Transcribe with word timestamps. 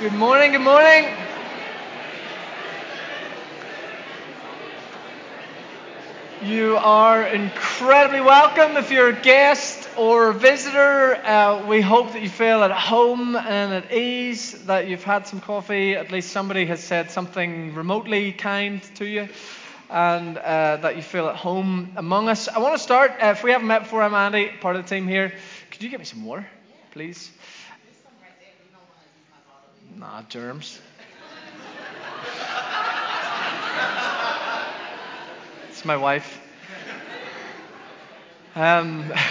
Good 0.00 0.14
morning, 0.14 0.52
good 0.52 0.62
morning. 0.62 1.12
You 6.42 6.78
are 6.78 7.26
incredibly 7.26 8.22
welcome. 8.22 8.78
If 8.78 8.90
you're 8.90 9.08
a 9.08 9.20
guest 9.20 9.90
or 9.98 10.30
a 10.30 10.32
visitor, 10.32 11.16
uh, 11.16 11.66
we 11.66 11.82
hope 11.82 12.14
that 12.14 12.22
you 12.22 12.30
feel 12.30 12.64
at 12.64 12.70
home 12.70 13.36
and 13.36 13.74
at 13.74 13.92
ease, 13.92 14.64
that 14.64 14.88
you've 14.88 15.04
had 15.04 15.26
some 15.26 15.42
coffee, 15.42 15.96
at 15.96 16.10
least 16.10 16.32
somebody 16.32 16.64
has 16.64 16.82
said 16.82 17.10
something 17.10 17.74
remotely 17.74 18.32
kind 18.32 18.82
to 18.94 19.04
you, 19.04 19.28
and 19.90 20.38
uh, 20.38 20.78
that 20.78 20.96
you 20.96 21.02
feel 21.02 21.28
at 21.28 21.36
home 21.36 21.92
among 21.96 22.30
us. 22.30 22.48
I 22.48 22.58
want 22.60 22.74
to 22.74 22.82
start, 22.82 23.12
uh, 23.22 23.26
if 23.36 23.44
we 23.44 23.50
haven't 23.50 23.66
met 23.66 23.82
before, 23.82 24.02
I'm 24.02 24.14
Andy, 24.14 24.48
part 24.62 24.76
of 24.76 24.82
the 24.82 24.88
team 24.88 25.06
here. 25.06 25.34
Could 25.70 25.82
you 25.82 25.90
get 25.90 25.98
me 25.98 26.06
some 26.06 26.24
water, 26.24 26.48
please? 26.92 27.30
Nah, 30.00 30.22
germs. 30.30 30.80
it's 35.68 35.84
my 35.84 35.98
wife. 35.98 36.40
Um, 38.56 39.12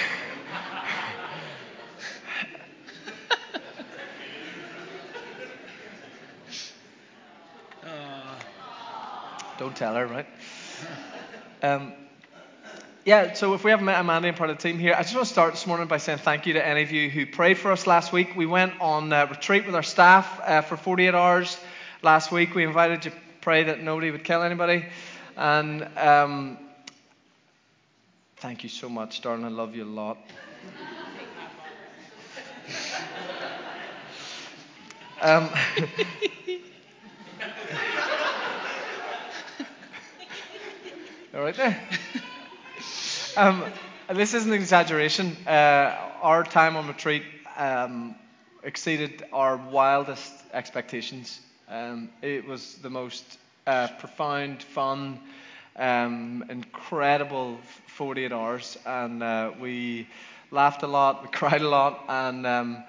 don't 9.58 9.76
tell 9.76 9.96
her, 9.96 10.06
right? 10.06 10.28
Um, 11.64 11.94
yeah, 13.10 13.34
so 13.34 13.56
if 13.56 13.64
we 13.64 13.72
haven't 13.72 13.88
met 13.88 13.98
I'm 13.98 14.08
Andy 14.08 14.28
and 14.28 14.38
part 14.38 14.52
of 14.52 14.58
the 14.58 14.62
team 14.62 14.78
here, 14.78 14.94
I 14.96 15.02
just 15.02 15.16
want 15.16 15.26
to 15.26 15.34
start 15.34 15.54
this 15.54 15.66
morning 15.66 15.88
by 15.88 15.98
saying 15.98 16.20
thank 16.20 16.46
you 16.46 16.54
to 16.54 16.64
any 16.64 16.84
of 16.84 16.92
you 16.92 17.10
who 17.10 17.26
prayed 17.26 17.58
for 17.58 17.72
us 17.72 17.88
last 17.88 18.14
week. 18.14 18.36
We 18.36 18.46
went 18.46 18.80
on 18.80 19.10
retreat 19.10 19.66
with 19.66 19.74
our 19.74 19.82
staff 19.82 20.40
uh, 20.44 20.62
for 20.62 20.78
48 20.78 21.16
hours 21.16 21.60
last 22.04 22.32
week. 22.32 22.54
We 22.54 22.64
invited 22.64 23.06
you 23.06 23.10
to 23.10 23.18
pray 23.42 23.64
that 23.64 23.82
nobody 23.82 24.12
would 24.12 24.24
kill 24.24 24.44
anybody. 24.44 24.86
And 25.36 25.90
um, 25.98 26.60
thank 28.38 28.62
you 28.62 28.70
so 28.70 28.88
much, 28.88 29.22
darling. 29.22 29.44
I 29.44 29.48
love 29.48 29.76
you 29.76 29.86
a 29.86 29.86
lot. 29.86 30.20
um, 35.20 35.50
all 41.34 41.42
right 41.42 41.56
there. 41.56 41.82
Um, 43.40 43.64
this 44.10 44.34
isn't 44.34 44.52
an 44.52 44.60
exaggeration. 44.60 45.34
Uh, 45.48 45.96
our 46.22 46.44
time 46.44 46.76
on 46.76 46.90
retreat 46.90 47.24
um, 47.56 48.16
exceeded 48.64 49.24
our 49.32 49.56
wildest 49.56 50.34
expectations. 50.52 51.40
Um, 51.70 52.10
it 52.22 52.46
was 52.46 52.76
the 52.80 52.90
most 52.90 53.24
uh, 53.66 53.88
profound, 53.98 54.62
fun, 54.62 55.22
um, 55.78 56.44
incredible 56.50 57.60
48 57.88 58.34
hours, 58.34 58.78
and 58.86 59.24
uh, 59.24 59.52
we 59.58 60.10
laughed 60.52 60.84
a 60.84 60.88
lot, 60.88 61.24
we 61.24 61.30
cried 61.32 61.62
a 61.62 61.70
lot, 61.70 62.04
and 62.10 62.46
um, 62.46 62.84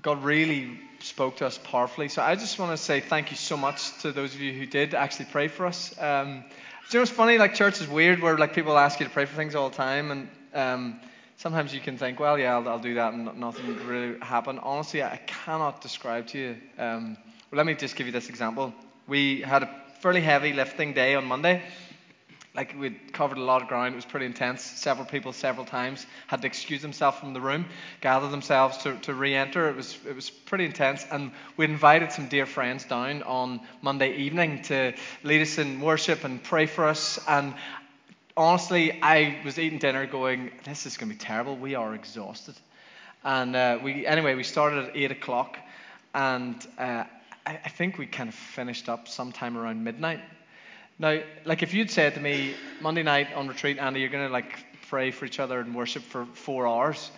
God 0.00 0.24
really 0.24 0.80
spoke 1.00 1.36
to 1.36 1.46
us 1.46 1.58
powerfully. 1.58 2.08
So 2.08 2.22
I 2.22 2.34
just 2.34 2.58
want 2.58 2.70
to 2.70 2.82
say 2.82 3.00
thank 3.00 3.30
you 3.30 3.36
so 3.36 3.58
much 3.58 3.98
to 4.00 4.12
those 4.12 4.34
of 4.34 4.40
you 4.40 4.54
who 4.54 4.64
did 4.64 4.94
actually 4.94 5.26
pray 5.26 5.48
for 5.48 5.66
us. 5.66 5.94
Um, 6.00 6.44
you 6.92 6.98
know, 6.98 7.02
it's 7.02 7.10
funny, 7.10 7.38
like 7.38 7.54
church 7.54 7.80
is 7.80 7.88
weird 7.88 8.20
where 8.20 8.36
like 8.36 8.54
people 8.54 8.76
ask 8.76 9.00
you 9.00 9.06
to 9.06 9.12
pray 9.12 9.24
for 9.24 9.34
things 9.34 9.54
all 9.54 9.70
the 9.70 9.76
time, 9.76 10.10
and 10.10 10.28
um, 10.52 11.00
sometimes 11.36 11.72
you 11.72 11.80
can 11.80 11.96
think, 11.96 12.20
well, 12.20 12.38
yeah, 12.38 12.54
I'll, 12.56 12.68
I'll 12.68 12.78
do 12.78 12.94
that, 12.94 13.14
and 13.14 13.38
nothing 13.38 13.86
really 13.86 14.18
happen. 14.20 14.58
Honestly, 14.58 15.02
I 15.02 15.20
cannot 15.26 15.80
describe 15.80 16.26
to 16.28 16.38
you. 16.38 16.56
Um, 16.78 17.16
well, 17.50 17.56
let 17.56 17.66
me 17.66 17.74
just 17.74 17.96
give 17.96 18.06
you 18.06 18.12
this 18.12 18.28
example. 18.28 18.74
We 19.06 19.40
had 19.40 19.62
a 19.62 19.82
fairly 20.00 20.20
heavy 20.20 20.52
lifting 20.52 20.92
day 20.92 21.14
on 21.14 21.24
Monday 21.24 21.62
like 22.54 22.78
we'd 22.78 23.12
covered 23.14 23.38
a 23.38 23.42
lot 23.42 23.62
of 23.62 23.68
ground. 23.68 23.94
It 23.94 23.96
was 23.96 24.04
pretty 24.04 24.26
intense. 24.26 24.62
Several 24.62 25.06
people, 25.06 25.32
several 25.32 25.64
times, 25.64 26.06
had 26.26 26.42
to 26.42 26.46
excuse 26.46 26.82
themselves 26.82 27.18
from 27.18 27.32
the 27.32 27.40
room, 27.40 27.66
gather 28.00 28.28
themselves 28.28 28.78
to, 28.78 28.96
to 28.98 29.14
re-enter. 29.14 29.68
It 29.70 29.76
was 29.76 29.98
it 30.06 30.14
was 30.14 30.28
pretty 30.28 30.66
intense, 30.66 31.06
and 31.10 31.32
we 31.56 31.64
invited 31.64 32.12
some 32.12 32.28
dear 32.28 32.44
friends 32.44 32.84
down 32.84 33.22
on 33.22 33.60
Monday 33.80 34.16
evening 34.16 34.62
to 34.64 34.92
lead 35.22 35.40
us 35.40 35.56
in 35.58 35.80
worship 35.80 36.24
and 36.24 36.42
pray 36.42 36.66
for 36.66 36.86
us. 36.86 37.18
And 37.26 37.54
honestly, 38.36 39.00
I 39.02 39.40
was 39.44 39.58
eating 39.58 39.78
dinner, 39.78 40.06
going, 40.06 40.50
"This 40.64 40.84
is 40.84 40.98
going 40.98 41.10
to 41.10 41.16
be 41.16 41.24
terrible. 41.24 41.56
We 41.56 41.74
are 41.74 41.94
exhausted." 41.94 42.54
And 43.24 43.56
uh, 43.56 43.78
we 43.82 44.06
anyway, 44.06 44.34
we 44.34 44.44
started 44.44 44.84
at 44.84 44.96
eight 44.96 45.10
o'clock, 45.10 45.56
and 46.14 46.54
uh, 46.76 47.04
I, 47.46 47.60
I 47.64 47.68
think 47.70 47.96
we 47.96 48.06
kind 48.06 48.28
of 48.28 48.34
finished 48.34 48.90
up 48.90 49.08
sometime 49.08 49.56
around 49.56 49.82
midnight. 49.82 50.20
Now, 51.02 51.18
like 51.44 51.64
if 51.64 51.74
you'd 51.74 51.90
said 51.90 52.14
to 52.14 52.20
me 52.20 52.54
Monday 52.80 53.02
night 53.02 53.32
on 53.34 53.48
retreat, 53.48 53.78
Andy, 53.78 53.98
you're 53.98 54.08
going 54.08 54.24
to 54.24 54.32
like 54.32 54.64
pray 54.88 55.10
for 55.10 55.24
each 55.24 55.40
other 55.40 55.58
and 55.58 55.74
worship 55.74 56.04
for 56.04 56.26
four 56.26 56.64
hours, 56.64 57.10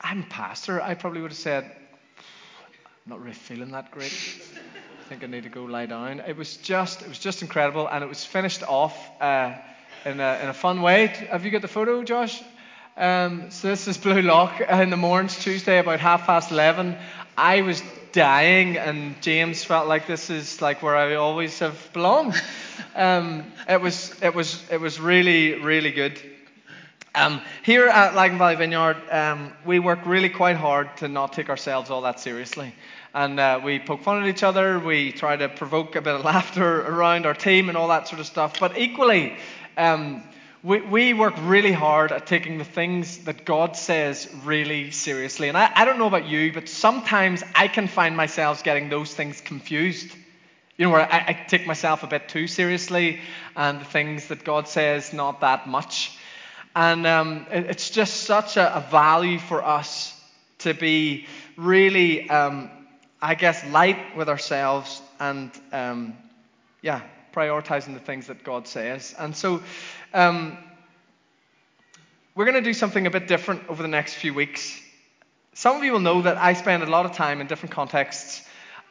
I'm 0.00 0.22
a 0.22 0.26
pastor. 0.30 0.80
I 0.80 0.94
probably 0.94 1.20
would 1.20 1.32
have 1.32 1.36
said, 1.36 1.64
I'm 2.16 3.10
not 3.10 3.20
really 3.20 3.34
feeling 3.34 3.72
that 3.72 3.90
great. 3.90 4.10
I 4.10 5.08
think 5.10 5.22
I 5.22 5.26
need 5.26 5.42
to 5.42 5.50
go 5.50 5.64
lie 5.64 5.84
down. 5.84 6.20
It 6.20 6.34
was 6.34 6.56
just, 6.56 7.02
it 7.02 7.08
was 7.08 7.18
just 7.18 7.42
incredible, 7.42 7.86
and 7.88 8.02
it 8.02 8.06
was 8.06 8.24
finished 8.24 8.62
off 8.62 8.96
uh, 9.20 9.52
in, 10.06 10.18
a, 10.18 10.38
in 10.42 10.48
a 10.48 10.54
fun 10.54 10.80
way. 10.80 11.08
Have 11.30 11.44
you 11.44 11.50
got 11.50 11.60
the 11.60 11.68
photo, 11.68 12.02
Josh? 12.02 12.42
Um, 12.96 13.50
so 13.50 13.68
this 13.68 13.86
is 13.86 13.98
Blue 13.98 14.22
Lock 14.22 14.62
in 14.62 14.88
the 14.88 14.96
mornings, 14.96 15.38
Tuesday, 15.38 15.78
about 15.78 16.00
half 16.00 16.24
past 16.24 16.52
eleven. 16.52 16.96
I 17.36 17.60
was 17.60 17.82
dying, 18.12 18.78
and 18.78 19.20
James 19.20 19.62
felt 19.62 19.88
like 19.88 20.06
this 20.06 20.30
is 20.30 20.62
like 20.62 20.82
where 20.82 20.96
I 20.96 21.16
always 21.16 21.58
have 21.58 21.90
belonged. 21.92 22.40
Um, 22.94 23.44
it 23.68 23.80
was 23.80 24.14
it 24.22 24.34
was 24.34 24.62
it 24.70 24.80
was 24.80 25.00
really 25.00 25.54
really 25.54 25.90
good. 25.90 26.20
Um, 27.14 27.40
here 27.64 27.88
at 27.88 28.14
Lagan 28.14 28.38
Valley 28.38 28.54
Vineyard, 28.54 28.96
um, 29.10 29.52
we 29.64 29.80
work 29.80 30.06
really 30.06 30.28
quite 30.28 30.56
hard 30.56 30.96
to 30.98 31.08
not 31.08 31.32
take 31.32 31.48
ourselves 31.48 31.90
all 31.90 32.02
that 32.02 32.20
seriously. 32.20 32.72
And 33.12 33.40
uh, 33.40 33.60
we 33.64 33.80
poke 33.80 34.02
fun 34.02 34.22
at 34.22 34.28
each 34.28 34.44
other, 34.44 34.78
we 34.78 35.10
try 35.10 35.34
to 35.34 35.48
provoke 35.48 35.96
a 35.96 36.00
bit 36.00 36.14
of 36.14 36.24
laughter 36.24 36.82
around 36.82 37.26
our 37.26 37.34
team 37.34 37.68
and 37.68 37.76
all 37.76 37.88
that 37.88 38.06
sort 38.06 38.20
of 38.20 38.26
stuff. 38.26 38.60
But 38.60 38.78
equally, 38.78 39.36
um, 39.76 40.22
we, 40.62 40.80
we 40.82 41.14
work 41.14 41.34
really 41.40 41.72
hard 41.72 42.12
at 42.12 42.26
taking 42.26 42.58
the 42.58 42.64
things 42.64 43.18
that 43.24 43.44
God 43.44 43.76
says 43.76 44.32
really 44.44 44.90
seriously. 44.92 45.48
And 45.48 45.58
I, 45.58 45.72
I 45.74 45.84
don't 45.84 45.98
know 45.98 46.06
about 46.06 46.28
you, 46.28 46.52
but 46.52 46.68
sometimes 46.68 47.42
I 47.54 47.66
can 47.66 47.88
find 47.88 48.16
myself 48.16 48.62
getting 48.62 48.88
those 48.88 49.12
things 49.12 49.40
confused. 49.40 50.14
You 50.80 50.86
know, 50.86 50.92
where 50.92 51.12
I, 51.12 51.18
I 51.28 51.32
take 51.46 51.66
myself 51.66 52.04
a 52.04 52.06
bit 52.06 52.30
too 52.30 52.46
seriously 52.46 53.20
and 53.54 53.82
the 53.82 53.84
things 53.84 54.28
that 54.28 54.44
God 54.44 54.66
says 54.66 55.12
not 55.12 55.42
that 55.42 55.68
much. 55.68 56.16
And 56.74 57.06
um, 57.06 57.46
it, 57.52 57.66
it's 57.66 57.90
just 57.90 58.22
such 58.22 58.56
a, 58.56 58.76
a, 58.76 58.80
value 58.90 59.38
for 59.38 59.62
us 59.62 60.18
to 60.60 60.72
be 60.72 61.26
really, 61.58 62.30
um, 62.30 62.70
I 63.20 63.34
guess, 63.34 63.62
light 63.66 64.16
with 64.16 64.30
ourselves 64.30 65.02
and, 65.18 65.50
um, 65.70 66.16
yeah, 66.80 67.02
prioritizing 67.34 67.92
the 67.92 68.00
things 68.00 68.28
that 68.28 68.42
God 68.42 68.66
says. 68.66 69.14
And 69.18 69.36
so 69.36 69.62
um, 70.14 70.56
we're 72.34 72.46
going 72.46 72.54
to 72.54 72.62
do 72.62 72.72
something 72.72 73.06
a 73.06 73.10
bit 73.10 73.28
different 73.28 73.68
over 73.68 73.82
the 73.82 73.88
next 73.88 74.14
few 74.14 74.32
weeks. 74.32 74.80
Some 75.52 75.76
of 75.76 75.84
you 75.84 75.92
will 75.92 76.00
know 76.00 76.22
that 76.22 76.38
I 76.38 76.54
spend 76.54 76.82
a 76.82 76.86
lot 76.86 77.04
of 77.04 77.12
time 77.12 77.42
in 77.42 77.48
different 77.48 77.74
contexts, 77.74 78.46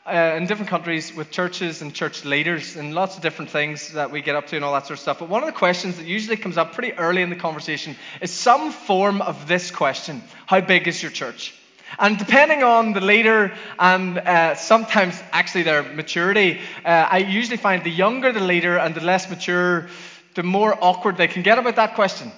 uh, 0.10 0.36
in 0.36 0.48
different 0.48 0.70
countries, 0.70 1.14
with 1.16 1.32
churches 1.32 1.82
and 1.82 1.94
church 1.94 2.26
leaders, 2.26 2.76
and 2.76 2.94
lots 2.94 3.16
of 3.16 3.22
different 3.22 3.52
things 3.52 3.94
that 3.94 4.12
we 4.12 4.22
get 4.22 4.36
up 4.36 4.48
to 4.48 4.56
and 4.56 4.66
all 4.66 4.74
that 4.74 4.88
sort 4.88 4.98
of 4.98 5.02
stuff. 5.02 5.20
But 5.20 5.30
one 5.30 5.44
of 5.44 5.48
the 5.48 5.54
questions 5.54 5.98
that 5.98 6.06
usually 6.06 6.38
comes 6.38 6.58
up 6.58 6.74
pretty 6.74 6.94
early 6.94 7.22
in 7.22 7.30
the 7.30 7.36
conversation 7.36 7.96
is 8.22 8.32
some 8.32 8.72
form 8.72 9.22
of 9.22 9.48
this 9.48 9.72
question 9.72 10.24
How 10.46 10.62
big 10.62 10.88
is 10.88 11.02
your 11.02 11.12
church? 11.12 11.54
And 11.98 12.18
depending 12.18 12.64
on 12.64 12.94
the 12.94 13.02
leader 13.02 13.52
and 13.80 14.18
uh, 14.18 14.56
sometimes 14.56 15.22
actually 15.32 15.64
their 15.64 15.84
maturity, 15.84 16.60
uh, 16.86 17.08
I 17.10 17.18
usually 17.20 17.58
find 17.58 17.84
the 17.84 17.90
younger 17.92 18.32
the 18.32 18.40
leader 18.40 18.78
and 18.78 18.94
the 18.94 19.02
less 19.02 19.30
mature, 19.30 19.88
the 20.36 20.44
more 20.44 20.78
awkward 20.82 21.18
they 21.18 21.28
can 21.28 21.42
get 21.42 21.58
about 21.58 21.78
that 21.78 21.96
question. 21.96 22.32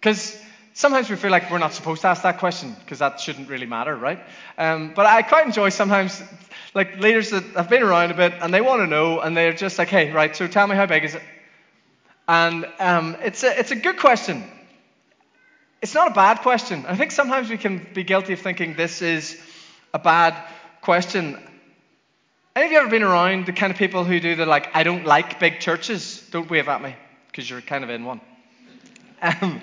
Because 0.00 0.40
sometimes 0.78 1.10
we 1.10 1.16
feel 1.16 1.32
like 1.32 1.50
we're 1.50 1.58
not 1.58 1.74
supposed 1.74 2.02
to 2.02 2.06
ask 2.06 2.22
that 2.22 2.38
question 2.38 2.72
because 2.78 3.00
that 3.00 3.18
shouldn't 3.18 3.48
really 3.48 3.66
matter, 3.66 3.96
right? 3.96 4.20
Um, 4.56 4.92
but 4.94 5.06
I 5.06 5.22
quite 5.22 5.44
enjoy 5.44 5.70
sometimes 5.70 6.22
like 6.72 6.98
leaders 6.98 7.30
that 7.30 7.42
have 7.56 7.68
been 7.68 7.82
around 7.82 8.12
a 8.12 8.14
bit 8.14 8.32
and 8.40 8.54
they 8.54 8.60
want 8.60 8.82
to 8.82 8.86
know 8.86 9.18
and 9.18 9.36
they're 9.36 9.52
just 9.52 9.76
like, 9.76 9.88
hey, 9.88 10.12
right, 10.12 10.36
so 10.36 10.46
tell 10.46 10.68
me 10.68 10.76
how 10.76 10.86
big 10.86 11.04
is 11.04 11.16
it? 11.16 11.22
And 12.28 12.64
um, 12.78 13.16
it's, 13.24 13.42
a, 13.42 13.58
it's 13.58 13.72
a 13.72 13.76
good 13.76 13.98
question. 13.98 14.44
It's 15.82 15.94
not 15.94 16.12
a 16.12 16.14
bad 16.14 16.42
question. 16.42 16.84
I 16.86 16.94
think 16.94 17.10
sometimes 17.10 17.50
we 17.50 17.58
can 17.58 17.84
be 17.92 18.04
guilty 18.04 18.34
of 18.34 18.38
thinking 18.38 18.74
this 18.76 19.02
is 19.02 19.36
a 19.92 19.98
bad 19.98 20.36
question. 20.80 21.42
Any 22.54 22.66
of 22.66 22.72
you 22.72 22.78
ever 22.78 22.88
been 22.88 23.02
around 23.02 23.46
the 23.46 23.52
kind 23.52 23.72
of 23.72 23.78
people 23.78 24.04
who 24.04 24.20
do 24.20 24.36
the 24.36 24.46
like, 24.46 24.68
I 24.76 24.84
don't 24.84 25.04
like 25.04 25.40
big 25.40 25.58
churches? 25.58 26.22
Don't 26.30 26.48
wave 26.48 26.68
at 26.68 26.80
me, 26.80 26.94
because 27.26 27.50
you're 27.50 27.62
kind 27.62 27.82
of 27.82 27.90
in 27.90 28.04
one. 28.04 28.20
Um, 29.20 29.60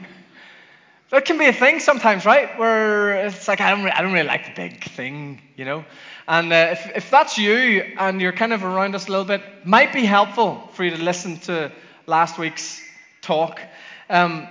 That 1.15 1.23
can 1.23 1.37
be 1.37 1.47
a 1.47 1.53
thing 1.53 1.79
sometimes, 1.79 2.25
right? 2.25 2.59
Where 2.59 3.27
it's 3.27 3.47
like, 3.47 3.61
I 3.61 3.69
don't, 3.69 3.87
I 3.87 4.01
don't 4.01 4.11
really 4.11 4.27
like 4.27 4.47
the 4.47 4.51
big 4.53 4.83
thing, 4.83 5.41
you 5.55 5.63
know? 5.63 5.85
And 6.27 6.51
uh, 6.51 6.73
if, 6.73 6.91
if 6.93 7.09
that's 7.09 7.37
you 7.37 7.55
and 7.97 8.19
you're 8.19 8.33
kind 8.33 8.51
of 8.51 8.65
around 8.65 8.95
us 8.95 9.07
a 9.07 9.11
little 9.11 9.23
bit, 9.23 9.41
might 9.63 9.93
be 9.93 10.03
helpful 10.03 10.69
for 10.73 10.83
you 10.83 10.91
to 10.91 11.01
listen 11.01 11.37
to 11.47 11.71
last 12.05 12.37
week's 12.37 12.81
talk. 13.21 13.61
Um, 14.09 14.45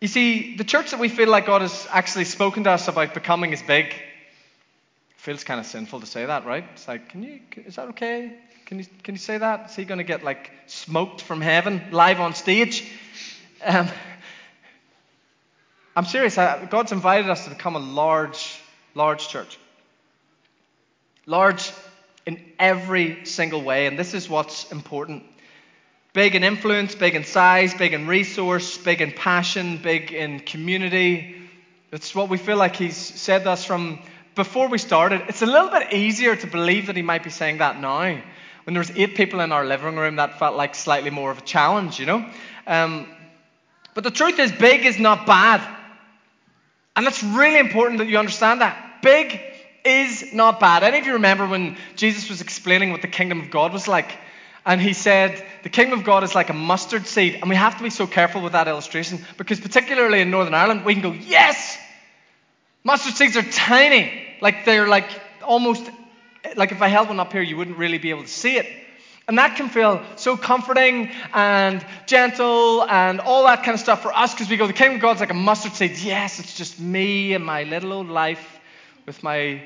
you 0.00 0.08
see, 0.08 0.56
the 0.56 0.64
church 0.64 0.92
that 0.92 0.98
we 0.98 1.10
feel 1.10 1.28
like 1.28 1.44
God 1.44 1.60
has 1.60 1.86
actually 1.90 2.24
spoken 2.24 2.64
to 2.64 2.70
us 2.70 2.88
about 2.88 3.12
becoming 3.12 3.52
is 3.52 3.60
big. 3.60 3.94
Feels 5.18 5.44
kind 5.44 5.60
of 5.60 5.66
sinful 5.66 6.00
to 6.00 6.06
say 6.06 6.24
that, 6.24 6.46
right? 6.46 6.64
It's 6.72 6.88
like, 6.88 7.10
can 7.10 7.22
you, 7.22 7.40
is 7.66 7.76
that 7.76 7.88
okay? 7.88 8.32
Can 8.64 8.78
you, 8.78 8.86
can 9.02 9.14
you 9.14 9.20
say 9.20 9.36
that? 9.36 9.68
Is 9.68 9.76
he 9.76 9.84
going 9.84 9.98
to 9.98 10.04
get 10.04 10.24
like 10.24 10.50
smoked 10.68 11.20
from 11.20 11.42
heaven 11.42 11.82
live 11.90 12.18
on 12.18 12.34
stage? 12.34 12.90
Um, 13.62 13.88
I'm 15.96 16.04
serious. 16.04 16.36
God's 16.36 16.92
invited 16.92 17.30
us 17.30 17.44
to 17.44 17.50
become 17.50 17.74
a 17.74 17.78
large, 17.78 18.60
large 18.94 19.28
church. 19.28 19.58
Large 21.24 21.72
in 22.26 22.38
every 22.58 23.24
single 23.24 23.62
way, 23.62 23.86
and 23.86 23.98
this 23.98 24.12
is 24.12 24.28
what's 24.28 24.70
important. 24.70 25.22
Big 26.12 26.34
in 26.34 26.44
influence, 26.44 26.94
big 26.94 27.14
in 27.14 27.24
size, 27.24 27.72
big 27.72 27.94
in 27.94 28.06
resource, 28.06 28.76
big 28.76 29.00
in 29.00 29.10
passion, 29.10 29.78
big 29.78 30.12
in 30.12 30.40
community. 30.40 31.34
It's 31.92 32.14
what 32.14 32.28
we 32.28 32.36
feel 32.36 32.58
like 32.58 32.76
He's 32.76 32.96
said 32.96 33.44
to 33.44 33.52
us 33.52 33.64
from 33.64 34.00
before 34.34 34.68
we 34.68 34.76
started. 34.76 35.22
It's 35.28 35.40
a 35.40 35.46
little 35.46 35.70
bit 35.70 35.94
easier 35.94 36.36
to 36.36 36.46
believe 36.46 36.88
that 36.88 36.96
He 36.96 37.02
might 37.02 37.24
be 37.24 37.30
saying 37.30 37.58
that 37.58 37.80
now. 37.80 38.20
When 38.64 38.74
there 38.74 38.80
was 38.80 38.90
eight 38.96 39.14
people 39.14 39.40
in 39.40 39.50
our 39.50 39.64
living 39.64 39.96
room, 39.96 40.16
that 40.16 40.38
felt 40.38 40.56
like 40.56 40.74
slightly 40.74 41.10
more 41.10 41.30
of 41.30 41.38
a 41.38 41.42
challenge, 41.42 41.98
you 41.98 42.04
know. 42.04 42.28
Um, 42.66 43.08
but 43.94 44.04
the 44.04 44.10
truth 44.10 44.38
is, 44.38 44.52
big 44.52 44.84
is 44.84 44.98
not 44.98 45.26
bad. 45.26 45.75
And 46.96 47.06
that's 47.06 47.22
really 47.22 47.58
important 47.58 47.98
that 47.98 48.08
you 48.08 48.18
understand 48.18 48.62
that. 48.62 49.02
Big 49.02 49.38
is 49.84 50.32
not 50.32 50.58
bad. 50.58 50.82
Any 50.82 50.98
of 50.98 51.06
you 51.06 51.12
remember 51.12 51.46
when 51.46 51.76
Jesus 51.94 52.28
was 52.28 52.40
explaining 52.40 52.90
what 52.90 53.02
the 53.02 53.08
kingdom 53.08 53.40
of 53.40 53.50
God 53.50 53.72
was 53.72 53.86
like? 53.86 54.10
And 54.64 54.80
he 54.80 54.94
said, 54.94 55.46
The 55.62 55.68
kingdom 55.68 55.98
of 55.98 56.04
God 56.04 56.24
is 56.24 56.34
like 56.34 56.48
a 56.48 56.54
mustard 56.54 57.06
seed. 57.06 57.34
And 57.34 57.48
we 57.48 57.54
have 57.54 57.76
to 57.76 57.82
be 57.84 57.90
so 57.90 58.06
careful 58.06 58.40
with 58.40 58.52
that 58.52 58.66
illustration 58.66 59.24
because, 59.36 59.60
particularly 59.60 60.20
in 60.20 60.30
Northern 60.30 60.54
Ireland, 60.54 60.84
we 60.84 60.94
can 60.94 61.02
go, 61.02 61.12
Yes! 61.12 61.78
Mustard 62.82 63.14
seeds 63.14 63.36
are 63.36 63.42
tiny. 63.42 64.12
Like 64.40 64.64
they're 64.64 64.88
like 64.88 65.08
almost, 65.42 65.88
like 66.56 66.72
if 66.72 66.82
I 66.82 66.88
held 66.88 67.08
one 67.08 67.20
up 67.20 67.32
here, 67.32 67.42
you 67.42 67.56
wouldn't 67.56 67.78
really 67.78 67.98
be 67.98 68.10
able 68.10 68.22
to 68.22 68.28
see 68.28 68.56
it. 68.56 68.66
And 69.28 69.38
that 69.38 69.56
can 69.56 69.68
feel 69.68 70.02
so 70.14 70.36
comforting 70.36 71.10
and 71.34 71.84
gentle 72.06 72.84
and 72.84 73.20
all 73.20 73.44
that 73.44 73.64
kind 73.64 73.74
of 73.74 73.80
stuff 73.80 74.02
for 74.02 74.16
us 74.16 74.32
because 74.32 74.48
we 74.48 74.56
go, 74.56 74.68
the 74.68 74.72
kingdom 74.72 74.96
of 74.96 75.02
God's 75.02 75.20
like 75.20 75.30
a 75.30 75.34
mustard 75.34 75.72
seed. 75.72 75.98
Yes, 75.98 76.38
it's 76.38 76.56
just 76.56 76.78
me 76.78 77.34
and 77.34 77.44
my 77.44 77.64
little 77.64 77.92
old 77.92 78.08
life 78.08 78.60
with 79.04 79.24
my 79.24 79.62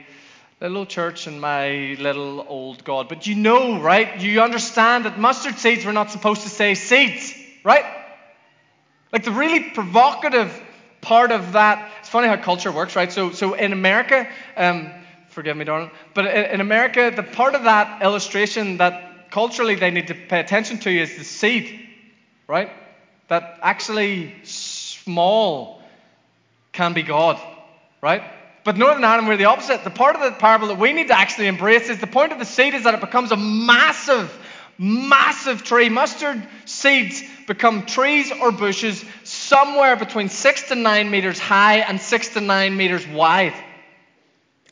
little 0.63 0.79
old 0.79 0.89
church 0.89 1.27
and 1.27 1.43
my 1.43 1.95
little 2.01 2.45
old 2.49 2.85
God. 2.85 3.11
But 3.11 3.27
you 3.27 3.35
know, 3.35 3.81
right? 3.81 4.19
You 4.19 4.41
understand 4.41 5.05
that 5.05 5.19
mustard 5.19 5.59
seeds 5.59 5.85
were 5.85 5.93
not 5.93 6.11
supposed 6.11 6.43
to 6.43 6.49
say 6.49 6.75
seeds, 6.75 7.35
right? 7.63 7.85
Like 9.13 9.25
the 9.25 9.33
really 9.33 9.71
provocative 9.71 10.59
part 11.03 11.33
of 11.33 11.53
that, 11.53 11.91
it's 12.01 12.09
funny 12.09 12.29
how 12.29 12.37
culture 12.37 12.73
works, 12.73 12.97
right? 12.97 13.13
So, 13.13 13.33
so 13.33 13.53
in 13.53 13.75
America, 13.75 14.27
um, 14.57 14.91
forgive 15.29 15.57
me, 15.57 15.65
darling, 15.65 15.91
but 16.15 16.27
in 16.27 16.63
America, 16.63 17.13
the 17.15 17.23
part 17.23 17.55
of 17.55 17.65
that 17.65 18.03
illustration 18.03 18.79
that 18.79 19.10
culturally 19.31 19.75
they 19.75 19.91
need 19.91 20.09
to 20.09 20.15
pay 20.15 20.41
attention 20.41 20.79
to 20.79 20.91
is 20.91 21.17
the 21.17 21.25
seed, 21.25 21.89
right? 22.47 22.71
That 23.29 23.59
actually 23.63 24.35
small 24.43 25.83
can 26.73 26.93
be 26.93 27.03
God, 27.03 27.41
right? 28.03 28.23
But 28.65 28.77
Northern 28.77 29.05
Ireland, 29.05 29.29
we're 29.29 29.37
the 29.37 29.47
opposite. 29.47 29.85
The 29.85 29.91
part 29.91 30.17
of 30.17 30.23
the 30.23 30.33
parable 30.33 30.69
that 30.69 30.79
we 30.79 30.93
need 30.93 31.09
to 31.09 31.19
actually 31.19 31.47
embrace 31.47 31.89
is 31.89 31.99
the 31.99 32.07
point 32.07 32.33
of 32.33 32.39
the 32.39 32.45
seed 32.45 32.75
is 32.75 32.85
that 32.85 32.95
it 32.95 33.01
becomes 33.01 33.33
a 33.33 33.37
massive, 33.37 34.31
massive 34.79 35.65
tree. 35.65 35.89
Mustard 35.89 36.47
seeds 36.67 37.23
become 37.47 37.87
trees 37.87 38.31
or 38.31 38.53
bushes 38.53 39.03
somewhere 39.25 39.97
between 39.97 40.29
six 40.29 40.69
to 40.69 40.75
nine 40.75 41.11
meters 41.11 41.39
high 41.39 41.79
and 41.79 42.01
six 42.01 42.29
to 42.35 42.41
nine 42.41 42.77
meters 42.77 43.07
wide. 43.07 43.55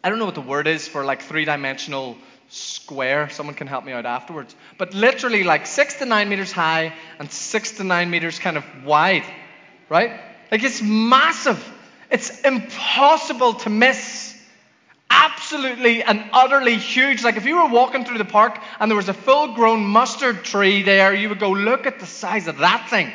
I 0.05 0.11
don't 0.11 0.19
know 0.19 0.27
what 0.27 0.35
the 0.35 0.41
word 0.43 0.67
is 0.67 0.87
for 0.87 1.05
like 1.05 1.23
three 1.23 1.45
dimensional 1.45 2.17
square. 2.49 3.29
Someone 3.31 3.55
can 3.55 3.67
help 3.67 3.85
me 3.85 3.93
out 3.93 4.07
afterwards. 4.07 4.55
But 4.79 4.95
literally 4.95 5.45
like 5.45 5.67
six 5.67 5.99
to 5.99 6.07
nine 6.07 6.29
meters 6.29 6.53
high 6.53 6.95
and 7.19 7.31
six 7.31 7.73
to 7.73 7.85
nine 7.85 8.11
meters 8.11 8.39
kind 8.39 8.57
of 8.57 8.65
wide, 8.85 9.25
right? 9.89 10.21
Like 10.51 10.63
it's 10.63 10.83
massive. 10.83 11.63
It's 12.11 12.41
impossible 12.41 13.55
to 13.55 13.71
miss. 13.71 14.35
Absolutely 15.11 16.03
and 16.03 16.23
utterly 16.33 16.77
huge. 16.77 17.25
Like 17.25 17.37
if 17.37 17.47
you 17.47 17.57
were 17.57 17.69
walking 17.69 18.05
through 18.05 18.19
the 18.19 18.25
park 18.25 18.59
and 18.79 18.91
there 18.91 18.97
was 18.97 19.09
a 19.09 19.15
full 19.15 19.55
grown 19.55 19.85
mustard 19.85 20.45
tree 20.45 20.83
there, 20.83 21.15
you 21.15 21.29
would 21.29 21.41
go, 21.41 21.51
look 21.51 21.87
at 21.87 22.01
the 22.01 22.07
size 22.07 22.47
of 22.47 22.59
that 22.59 22.89
thing. 22.91 23.11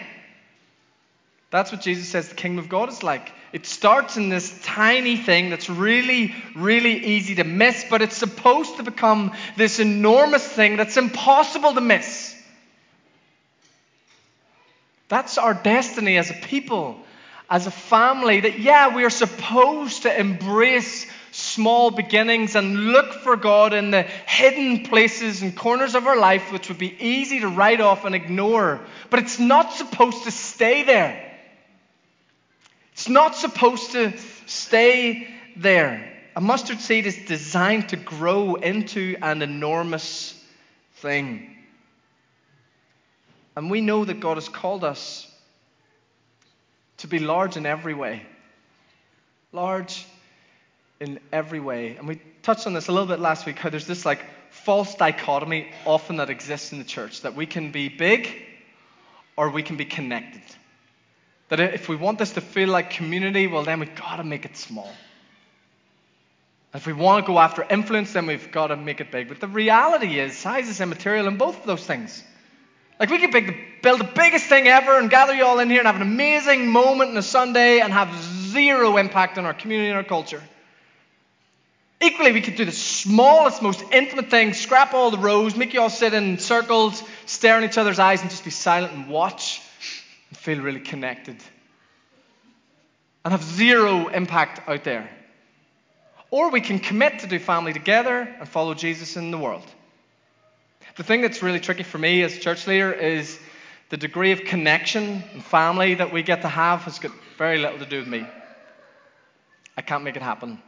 That's 1.54 1.72
what 1.72 1.82
Jesus 1.82 2.10
says 2.10 2.30
the 2.30 2.34
kingdom 2.34 2.58
of 2.58 2.68
God 2.68 2.90
is 2.90 3.04
like. 3.04 3.32
It 3.52 3.68
starts 3.68 4.18
in 4.18 4.30
this 4.30 4.60
tiny 4.64 5.18
thing 5.18 5.52
that's 5.52 5.70
really, 5.70 6.34
really 6.56 7.06
easy 7.06 7.36
to 7.36 7.44
miss, 7.44 7.86
but 7.88 8.02
it's 8.02 8.18
supposed 8.18 8.78
to 8.78 8.84
become 8.84 9.34
this 9.56 9.78
enormous 9.80 10.44
thing 10.44 10.78
that's 10.78 10.98
impossible 10.98 11.76
to 11.76 11.80
miss. 11.80 12.36
That's 15.10 15.38
our 15.38 15.54
destiny 15.54 16.18
as 16.18 16.32
a 16.32 16.34
people, 16.34 16.98
as 17.52 17.68
a 17.68 17.72
family, 17.72 18.40
that, 18.40 18.58
yeah, 18.58 18.96
we 18.96 19.04
are 19.04 19.12
supposed 19.12 20.02
to 20.02 20.20
embrace 20.20 21.06
small 21.30 21.92
beginnings 21.92 22.56
and 22.56 22.88
look 22.88 23.14
for 23.14 23.36
God 23.36 23.74
in 23.74 23.92
the 23.92 24.02
hidden 24.02 24.86
places 24.86 25.44
and 25.44 25.56
corners 25.56 25.94
of 25.94 26.08
our 26.08 26.18
life, 26.18 26.52
which 26.52 26.70
would 26.70 26.80
be 26.80 26.96
easy 27.00 27.42
to 27.42 27.48
write 27.48 27.80
off 27.80 28.06
and 28.06 28.16
ignore. 28.16 28.80
But 29.12 29.20
it's 29.20 29.38
not 29.38 29.74
supposed 29.74 30.24
to 30.24 30.32
stay 30.32 30.82
there. 30.82 31.30
It's 33.04 33.10
not 33.10 33.36
supposed 33.36 33.92
to 33.92 34.14
stay 34.46 35.28
there. 35.58 36.10
A 36.38 36.40
mustard 36.40 36.80
seed 36.80 37.06
is 37.06 37.18
designed 37.26 37.90
to 37.90 37.98
grow 37.98 38.56
into 38.56 39.18
an 39.22 39.42
enormous 39.42 40.42
thing. 41.02 41.54
And 43.58 43.70
we 43.70 43.82
know 43.82 44.06
that 44.06 44.22
God 44.22 44.38
has 44.38 44.48
called 44.48 44.86
us 44.86 45.30
to 47.00 47.08
be 47.08 47.20
large 47.20 47.58
in 47.58 47.66
every 47.66 47.94
way. 47.94 48.26
Large 49.52 50.06
in 51.02 51.20
every 51.34 51.60
way. 51.60 51.98
And 51.98 52.08
we 52.08 52.22
touched 52.42 52.68
on 52.68 52.74
this 52.74 52.88
a 52.88 52.94
little 52.94 53.10
bit 53.10 53.20
last 53.20 53.46
week 53.46 53.58
how 53.58 53.70
there's 53.70 53.86
this 53.86 54.06
like 54.06 54.24
false 54.50 54.96
dichotomy 54.96 55.68
often 55.86 56.16
that 56.16 56.30
exists 56.30 56.72
in 56.72 56.78
the 56.78 56.86
church 56.86 57.20
that 57.24 57.36
we 57.36 57.48
can 57.48 57.74
be 57.74 57.90
big 57.90 58.34
or 59.36 59.50
we 59.50 59.62
can 59.62 59.76
be 59.76 59.84
connected. 59.84 60.42
That 61.54 61.76
if 61.76 61.88
we 61.88 61.96
want 61.96 62.18
this 62.18 62.32
to 62.32 62.42
feel 62.42 62.70
like 62.70 62.90
community, 62.90 63.46
well, 63.46 63.62
then 63.62 63.80
we've 63.80 63.96
got 63.96 64.16
to 64.16 64.24
make 64.24 64.44
it 64.44 64.58
small. 64.58 64.92
If 66.74 66.88
we 66.88 66.94
want 66.94 67.24
to 67.24 67.32
go 67.32 67.38
after 67.38 67.64
influence, 67.70 68.14
then 68.14 68.26
we've 68.26 68.52
got 68.52 68.68
to 68.68 68.76
make 68.76 69.02
it 69.02 69.12
big. 69.12 69.28
But 69.28 69.40
the 69.40 69.48
reality 69.48 70.20
is, 70.20 70.36
size 70.36 70.68
is 70.68 70.82
immaterial 70.82 71.28
in 71.28 71.38
both 71.38 71.60
of 71.60 71.68
those 71.68 71.86
things. 71.86 72.24
Like 73.00 73.12
we 73.12 73.20
could 73.20 73.32
the, 73.32 73.56
build 73.84 74.00
the 74.00 74.10
biggest 74.16 74.48
thing 74.48 74.68
ever 74.68 74.98
and 74.98 75.12
gather 75.12 75.36
you 75.36 75.46
all 75.46 75.60
in 75.60 75.70
here 75.70 75.78
and 75.78 75.86
have 75.86 75.96
an 75.96 76.02
amazing 76.02 76.70
moment 76.70 77.12
on 77.12 77.18
a 77.18 77.22
Sunday 77.22 77.82
and 77.82 77.94
have 77.94 78.12
zero 78.24 78.98
impact 78.98 79.38
on 79.38 79.46
our 79.46 79.54
community 79.54 79.90
and 79.90 79.98
our 79.98 80.04
culture. 80.04 80.42
Equally, 82.02 82.32
we 82.32 82.42
could 82.42 82.56
do 82.56 82.66
the 82.66 82.72
smallest, 82.72 83.62
most 83.62 83.84
intimate 83.92 84.32
thing, 84.32 84.54
scrap 84.54 84.96
all 84.96 85.12
the 85.12 85.20
rows, 85.20 85.56
make 85.56 85.76
you 85.76 85.82
all 85.82 85.92
sit 85.92 86.16
in 86.16 86.40
circles, 86.40 87.04
stare 87.28 87.60
in 87.60 87.64
each 87.64 87.78
other's 87.78 88.00
eyes, 88.00 88.22
and 88.22 88.32
just 88.32 88.44
be 88.44 88.50
silent 88.50 88.94
and 88.94 89.08
watch 89.08 89.62
feel 90.44 90.60
really 90.60 90.82
connected 90.82 91.38
and 93.24 93.32
have 93.32 93.42
zero 93.42 94.10
impact 94.10 94.68
out 94.68 94.84
there. 94.84 95.10
Or 96.32 96.52
we 96.52 96.60
can 96.60 96.80
commit 96.80 97.20
to 97.20 97.28
do 97.28 97.40
family 97.40 97.72
together 97.72 98.28
and 98.40 98.50
follow 98.50 98.74
Jesus 98.74 99.16
in 99.16 99.32
the 99.32 99.38
world. 99.38 99.64
The 100.98 101.04
thing 101.04 101.22
that's 101.22 101.42
really 101.42 101.62
tricky 101.62 101.84
for 101.84 101.98
me 101.98 102.24
as 102.24 102.36
a 102.36 102.40
church 102.42 102.68
leader 102.68 102.92
is 102.92 103.40
the 103.90 103.96
degree 103.96 104.34
of 104.34 104.42
connection 104.42 105.24
and 105.32 105.42
family 105.42 105.94
that 105.94 106.12
we 106.12 106.24
get 106.24 106.42
to 106.42 106.50
have 106.50 106.82
has 106.82 107.00
got 107.00 107.14
very 107.38 107.60
little 107.60 107.80
to 107.80 107.86
do 107.86 108.00
with 108.00 108.08
me. 108.10 108.28
I 109.78 109.82
can't 109.82 110.04
make 110.04 110.18
it 110.18 110.22
happen. 110.22 110.62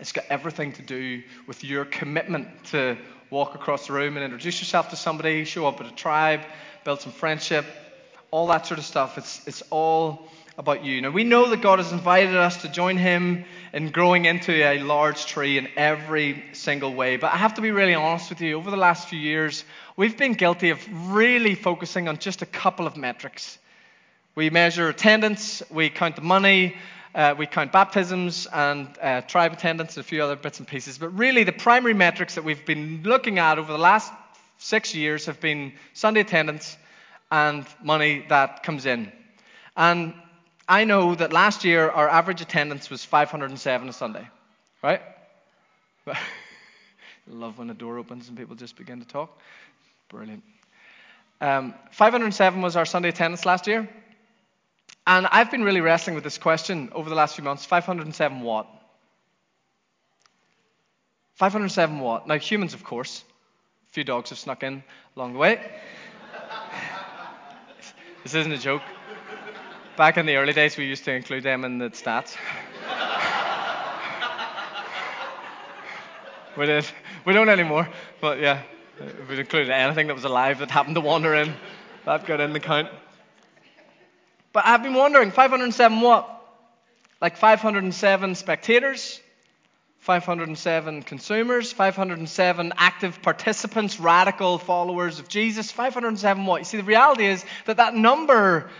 It's 0.00 0.12
got 0.12 0.24
everything 0.30 0.72
to 0.72 0.82
do 0.82 1.22
with 1.46 1.62
your 1.62 1.84
commitment 1.84 2.48
to 2.70 2.96
walk 3.28 3.54
across 3.54 3.88
the 3.88 3.92
room 3.92 4.16
and 4.16 4.24
introduce 4.24 4.58
yourself 4.58 4.88
to 4.88 4.96
somebody, 4.96 5.44
show 5.44 5.66
up 5.66 5.82
at 5.82 5.86
a 5.86 5.94
tribe, 5.94 6.40
build 6.82 7.02
some 7.02 7.12
friendship, 7.12 7.66
all 8.36 8.48
that 8.48 8.66
sort 8.66 8.78
of 8.78 8.84
stuff. 8.84 9.16
It's, 9.16 9.40
it's 9.46 9.62
all 9.70 10.28
about 10.58 10.84
you. 10.84 11.00
Now, 11.00 11.08
we 11.08 11.24
know 11.24 11.48
that 11.48 11.62
God 11.62 11.78
has 11.78 11.90
invited 11.90 12.36
us 12.36 12.60
to 12.60 12.68
join 12.68 12.98
Him 12.98 13.46
in 13.72 13.90
growing 13.90 14.26
into 14.26 14.52
a 14.52 14.78
large 14.78 15.24
tree 15.24 15.56
in 15.56 15.68
every 15.74 16.44
single 16.52 16.92
way. 16.92 17.16
But 17.16 17.32
I 17.32 17.38
have 17.38 17.54
to 17.54 17.62
be 17.62 17.70
really 17.70 17.94
honest 17.94 18.28
with 18.28 18.42
you. 18.42 18.58
Over 18.58 18.70
the 18.70 18.76
last 18.76 19.08
few 19.08 19.18
years, 19.18 19.64
we've 19.96 20.18
been 20.18 20.34
guilty 20.34 20.68
of 20.68 20.86
really 21.10 21.54
focusing 21.54 22.08
on 22.08 22.18
just 22.18 22.42
a 22.42 22.46
couple 22.46 22.86
of 22.86 22.94
metrics. 22.94 23.56
We 24.34 24.50
measure 24.50 24.90
attendance, 24.90 25.62
we 25.70 25.88
count 25.88 26.16
the 26.16 26.20
money, 26.20 26.76
uh, 27.14 27.34
we 27.38 27.46
count 27.46 27.72
baptisms 27.72 28.46
and 28.52 28.86
uh, 29.00 29.22
tribe 29.22 29.54
attendance 29.54 29.96
and 29.96 30.04
a 30.04 30.06
few 30.06 30.22
other 30.22 30.36
bits 30.36 30.58
and 30.58 30.68
pieces. 30.68 30.98
But 30.98 31.08
really, 31.16 31.44
the 31.44 31.52
primary 31.52 31.94
metrics 31.94 32.34
that 32.34 32.44
we've 32.44 32.66
been 32.66 33.00
looking 33.02 33.38
at 33.38 33.58
over 33.58 33.72
the 33.72 33.78
last 33.78 34.12
six 34.58 34.94
years 34.94 35.24
have 35.24 35.40
been 35.40 35.72
Sunday 35.94 36.20
attendance 36.20 36.76
and 37.36 37.66
money 37.82 38.24
that 38.30 38.62
comes 38.62 38.86
in. 38.86 39.12
And 39.76 40.14
I 40.66 40.84
know 40.84 41.14
that 41.14 41.34
last 41.34 41.64
year 41.64 41.90
our 41.90 42.08
average 42.08 42.40
attendance 42.40 42.88
was 42.88 43.04
507 43.04 43.88
a 43.90 43.92
Sunday, 43.92 44.26
right? 44.82 45.02
Love 47.26 47.58
when 47.58 47.68
the 47.68 47.74
door 47.74 47.98
opens 47.98 48.28
and 48.28 48.38
people 48.38 48.56
just 48.56 48.76
begin 48.76 49.00
to 49.00 49.06
talk. 49.06 49.38
Brilliant. 50.08 50.42
Um, 51.42 51.74
507 51.90 52.62
was 52.62 52.74
our 52.74 52.86
Sunday 52.86 53.10
attendance 53.10 53.44
last 53.44 53.66
year. 53.66 53.86
And 55.06 55.26
I've 55.26 55.50
been 55.50 55.62
really 55.62 55.82
wrestling 55.82 56.14
with 56.14 56.24
this 56.24 56.38
question 56.38 56.88
over 56.92 57.10
the 57.10 57.16
last 57.16 57.34
few 57.34 57.44
months 57.44 57.66
507 57.66 58.40
what? 58.40 58.66
507 61.34 62.00
what? 62.00 62.26
Now, 62.26 62.38
humans, 62.38 62.72
of 62.72 62.82
course. 62.82 63.22
A 63.90 63.92
few 63.92 64.04
dogs 64.04 64.30
have 64.30 64.38
snuck 64.38 64.62
in 64.62 64.82
along 65.16 65.34
the 65.34 65.38
way. 65.38 65.60
This 68.26 68.34
isn't 68.34 68.50
a 68.50 68.58
joke. 68.58 68.82
Back 69.96 70.16
in 70.16 70.26
the 70.26 70.34
early 70.34 70.52
days, 70.52 70.76
we 70.76 70.84
used 70.84 71.04
to 71.04 71.12
include 71.12 71.44
them 71.44 71.64
in 71.64 71.78
the 71.78 71.90
stats. 71.90 72.34
we 76.56 76.66
did. 76.66 76.84
We 77.24 77.34
don't 77.34 77.48
anymore, 77.48 77.88
but 78.20 78.40
yeah, 78.40 78.62
we 79.28 79.38
included 79.38 79.70
anything 79.70 80.08
that 80.08 80.14
was 80.14 80.24
alive 80.24 80.58
that 80.58 80.72
happened 80.72 80.96
to 80.96 81.00
wander 81.00 81.36
in. 81.36 81.54
That 82.04 82.26
got 82.26 82.40
in 82.40 82.52
the 82.52 82.58
count. 82.58 82.88
But 84.52 84.66
I've 84.66 84.82
been 84.82 84.94
wondering 84.94 85.30
507 85.30 86.00
what? 86.00 86.28
Like 87.20 87.36
507 87.36 88.34
spectators, 88.34 89.20
507 90.06 91.02
consumers, 91.02 91.72
507 91.72 92.72
active 92.76 93.20
participants, 93.22 93.98
radical 93.98 94.56
followers 94.56 95.18
of 95.18 95.26
Jesus, 95.26 95.72
507 95.72 96.46
what? 96.46 96.60
You 96.60 96.64
see, 96.64 96.76
the 96.76 96.84
reality 96.84 97.26
is 97.26 97.44
that 97.64 97.78
that 97.78 97.92
number, 97.92 98.70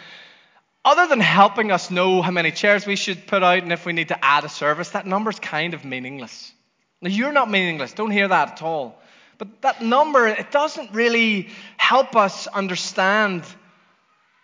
other 0.84 1.08
than 1.08 1.18
helping 1.18 1.72
us 1.72 1.90
know 1.90 2.22
how 2.22 2.30
many 2.30 2.52
chairs 2.52 2.86
we 2.86 2.94
should 2.94 3.26
put 3.26 3.42
out 3.42 3.64
and 3.64 3.72
if 3.72 3.84
we 3.84 3.92
need 3.92 4.06
to 4.08 4.24
add 4.24 4.44
a 4.44 4.48
service, 4.48 4.90
that 4.90 5.04
number's 5.04 5.40
kind 5.40 5.74
of 5.74 5.84
meaningless. 5.84 6.52
Now, 7.02 7.10
you're 7.10 7.32
not 7.32 7.50
meaningless, 7.50 7.92
don't 7.92 8.12
hear 8.12 8.28
that 8.28 8.52
at 8.52 8.62
all. 8.62 8.96
But 9.36 9.62
that 9.62 9.82
number, 9.82 10.28
it 10.28 10.52
doesn't 10.52 10.92
really 10.92 11.48
help 11.76 12.14
us 12.14 12.46
understand 12.46 13.42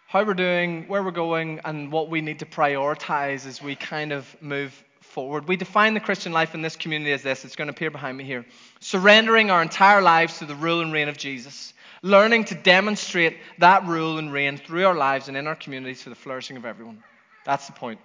how 0.09 0.25
we're 0.25 0.35
doing, 0.35 0.89
where 0.89 1.05
we're 1.05 1.12
going, 1.12 1.61
and 1.65 1.93
what 1.93 2.11
we 2.11 2.23
need 2.23 2.41
to 2.41 2.47
prioritize 2.47 3.47
as 3.47 3.62
we 3.62 3.77
kind 3.77 4.11
of 4.11 4.27
move 4.43 4.75
forward. 5.12 5.47
We 5.47 5.57
define 5.57 5.95
the 5.95 6.00
Christian 6.00 6.33
life 6.33 6.54
in 6.54 6.62
this 6.62 6.75
community 6.75 7.12
as 7.12 7.23
this. 7.23 7.45
It's 7.45 7.54
going 7.54 7.69
to 7.69 7.73
appear 7.73 7.90
behind 7.90 8.16
me 8.16 8.25
here. 8.25 8.47
Surrendering 8.81 9.50
our 9.50 9.61
entire 9.61 10.00
lives 10.00 10.38
to 10.38 10.47
the 10.47 10.54
rule 10.54 10.81
and 10.81 10.92
reign 10.92 11.09
of 11.09 11.19
Jesus. 11.19 11.75
Learning 12.02 12.45
to 12.47 12.54
demonstrate 12.54 13.37
that 13.59 13.87
rule 13.87 14.19
and 14.19 14.33
reign 14.33 14.57
through 14.57 14.87
our 14.87 14.95
lives 14.95 15.28
and 15.28 15.37
in 15.37 15.47
our 15.47 15.54
communities 15.54 16.02
for 16.02 16.09
the 16.09 16.16
flourishing 16.16 16.57
of 16.57 16.64
everyone. 16.64 17.02
That's 17.45 17.66
the 17.66 17.75
point. 17.75 18.00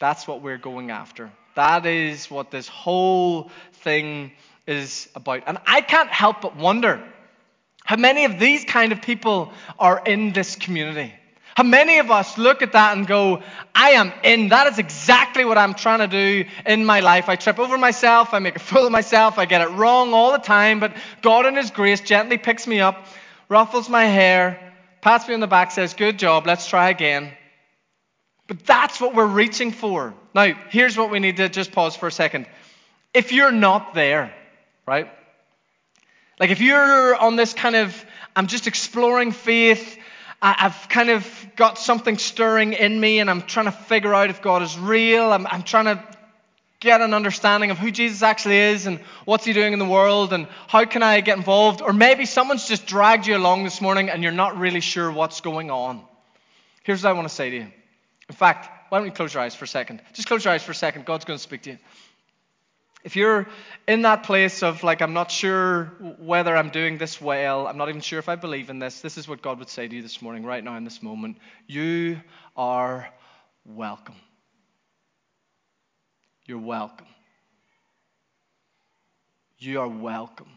That's 0.00 0.26
what 0.26 0.42
we're 0.42 0.58
going 0.58 0.90
after. 0.90 1.30
That 1.54 1.86
is 1.86 2.30
what 2.30 2.50
this 2.50 2.66
whole 2.66 3.50
thing 3.74 4.32
is 4.66 5.08
about. 5.14 5.44
And 5.46 5.58
I 5.66 5.80
can't 5.80 6.10
help 6.10 6.40
but 6.40 6.56
wonder 6.56 7.02
how 7.84 7.96
many 7.96 8.24
of 8.24 8.38
these 8.38 8.64
kind 8.64 8.92
of 8.92 9.00
people 9.00 9.52
are 9.78 10.02
in 10.04 10.32
this 10.32 10.56
community. 10.56 11.12
How 11.56 11.64
many 11.64 11.98
of 11.98 12.10
us 12.10 12.38
look 12.38 12.62
at 12.62 12.72
that 12.72 12.96
and 12.96 13.06
go, 13.06 13.42
I 13.74 13.90
am 13.90 14.12
in. 14.24 14.48
That 14.48 14.66
is 14.68 14.78
exactly 14.78 15.44
what 15.44 15.58
I'm 15.58 15.74
trying 15.74 15.98
to 15.98 16.06
do 16.06 16.48
in 16.64 16.84
my 16.84 17.00
life. 17.00 17.28
I 17.28 17.36
trip 17.36 17.58
over 17.58 17.76
myself. 17.76 18.32
I 18.32 18.38
make 18.38 18.56
a 18.56 18.58
fool 18.58 18.86
of 18.86 18.92
myself. 18.92 19.38
I 19.38 19.44
get 19.44 19.60
it 19.60 19.70
wrong 19.70 20.14
all 20.14 20.32
the 20.32 20.38
time. 20.38 20.80
But 20.80 20.96
God, 21.20 21.46
in 21.46 21.56
His 21.56 21.70
grace, 21.70 22.00
gently 22.00 22.38
picks 22.38 22.66
me 22.66 22.80
up, 22.80 23.06
ruffles 23.48 23.88
my 23.88 24.04
hair, 24.04 24.72
pats 25.02 25.28
me 25.28 25.34
on 25.34 25.40
the 25.40 25.46
back, 25.46 25.72
says, 25.72 25.92
Good 25.94 26.18
job. 26.18 26.46
Let's 26.46 26.66
try 26.66 26.88
again. 26.88 27.32
But 28.46 28.64
that's 28.64 29.00
what 29.00 29.14
we're 29.14 29.26
reaching 29.26 29.72
for. 29.72 30.14
Now, 30.34 30.54
here's 30.70 30.96
what 30.96 31.10
we 31.10 31.18
need 31.18 31.36
to 31.36 31.48
just 31.48 31.72
pause 31.72 31.96
for 31.96 32.06
a 32.06 32.12
second. 32.12 32.46
If 33.12 33.32
you're 33.32 33.52
not 33.52 33.94
there, 33.94 34.32
right? 34.86 35.10
Like 36.40 36.50
if 36.50 36.60
you're 36.60 37.14
on 37.14 37.36
this 37.36 37.52
kind 37.52 37.76
of, 37.76 38.04
I'm 38.34 38.46
just 38.46 38.66
exploring 38.66 39.32
faith. 39.32 39.98
I've 40.44 40.88
kind 40.88 41.08
of 41.08 41.46
got 41.54 41.78
something 41.78 42.18
stirring 42.18 42.72
in 42.72 42.98
me 42.98 43.20
and 43.20 43.30
I'm 43.30 43.42
trying 43.42 43.66
to 43.66 43.72
figure 43.72 44.12
out 44.12 44.28
if 44.28 44.42
God 44.42 44.62
is 44.62 44.76
real. 44.76 45.32
I'm, 45.32 45.46
I'm, 45.46 45.62
trying 45.62 45.84
to 45.84 46.02
get 46.80 47.00
an 47.00 47.14
understanding 47.14 47.70
of 47.70 47.78
who 47.78 47.92
Jesus 47.92 48.24
actually 48.24 48.58
is 48.58 48.86
and 48.86 48.98
what's 49.24 49.44
he 49.44 49.52
doing 49.52 49.72
in 49.72 49.78
the 49.78 49.84
world 49.84 50.32
and 50.32 50.48
how 50.66 50.84
can 50.84 51.04
I 51.04 51.20
get 51.20 51.36
involved. 51.36 51.80
Or 51.80 51.92
maybe 51.92 52.26
someone's 52.26 52.66
just 52.66 52.86
dragged 52.86 53.28
you 53.28 53.36
along 53.36 53.62
this 53.62 53.80
morning 53.80 54.10
and 54.10 54.20
you're 54.24 54.32
not 54.32 54.58
really 54.58 54.80
sure 54.80 55.12
what's 55.12 55.40
going 55.40 55.70
on. 55.70 56.02
Here's 56.82 57.04
what 57.04 57.10
I 57.10 57.12
want 57.12 57.28
to 57.28 57.34
say 57.34 57.50
to 57.50 57.56
you. 57.56 57.68
In 58.28 58.34
fact, 58.34 58.90
why 58.90 58.98
don't 58.98 59.06
you 59.06 59.12
close 59.12 59.32
your 59.32 59.44
eyes 59.44 59.54
for 59.54 59.64
a 59.64 59.68
second? 59.68 60.02
Just 60.12 60.26
close 60.26 60.44
your 60.44 60.54
eyes 60.54 60.64
for 60.64 60.72
a 60.72 60.74
second. 60.74 61.06
God's 61.06 61.24
going 61.24 61.38
to 61.38 61.42
speak 61.42 61.62
to 61.62 61.70
you. 61.70 61.78
If 63.04 63.16
you're 63.16 63.48
in 63.88 64.02
that 64.02 64.22
place 64.22 64.62
of 64.62 64.84
like, 64.84 65.02
I'm 65.02 65.12
not 65.12 65.30
sure 65.30 65.86
whether 66.18 66.56
I'm 66.56 66.70
doing 66.70 66.98
this 66.98 67.20
well, 67.20 67.66
I'm 67.66 67.76
not 67.76 67.88
even 67.88 68.00
sure 68.00 68.20
if 68.20 68.28
I 68.28 68.36
believe 68.36 68.70
in 68.70 68.78
this, 68.78 69.00
this 69.00 69.18
is 69.18 69.26
what 69.26 69.42
God 69.42 69.58
would 69.58 69.68
say 69.68 69.88
to 69.88 69.94
you 69.96 70.02
this 70.02 70.22
morning, 70.22 70.44
right 70.44 70.62
now 70.62 70.76
in 70.76 70.84
this 70.84 71.02
moment. 71.02 71.38
You 71.66 72.20
are 72.56 73.12
welcome. 73.64 74.14
You're 76.46 76.58
welcome. 76.58 77.06
You 79.58 79.80
are 79.80 79.88
welcome. 79.88 80.50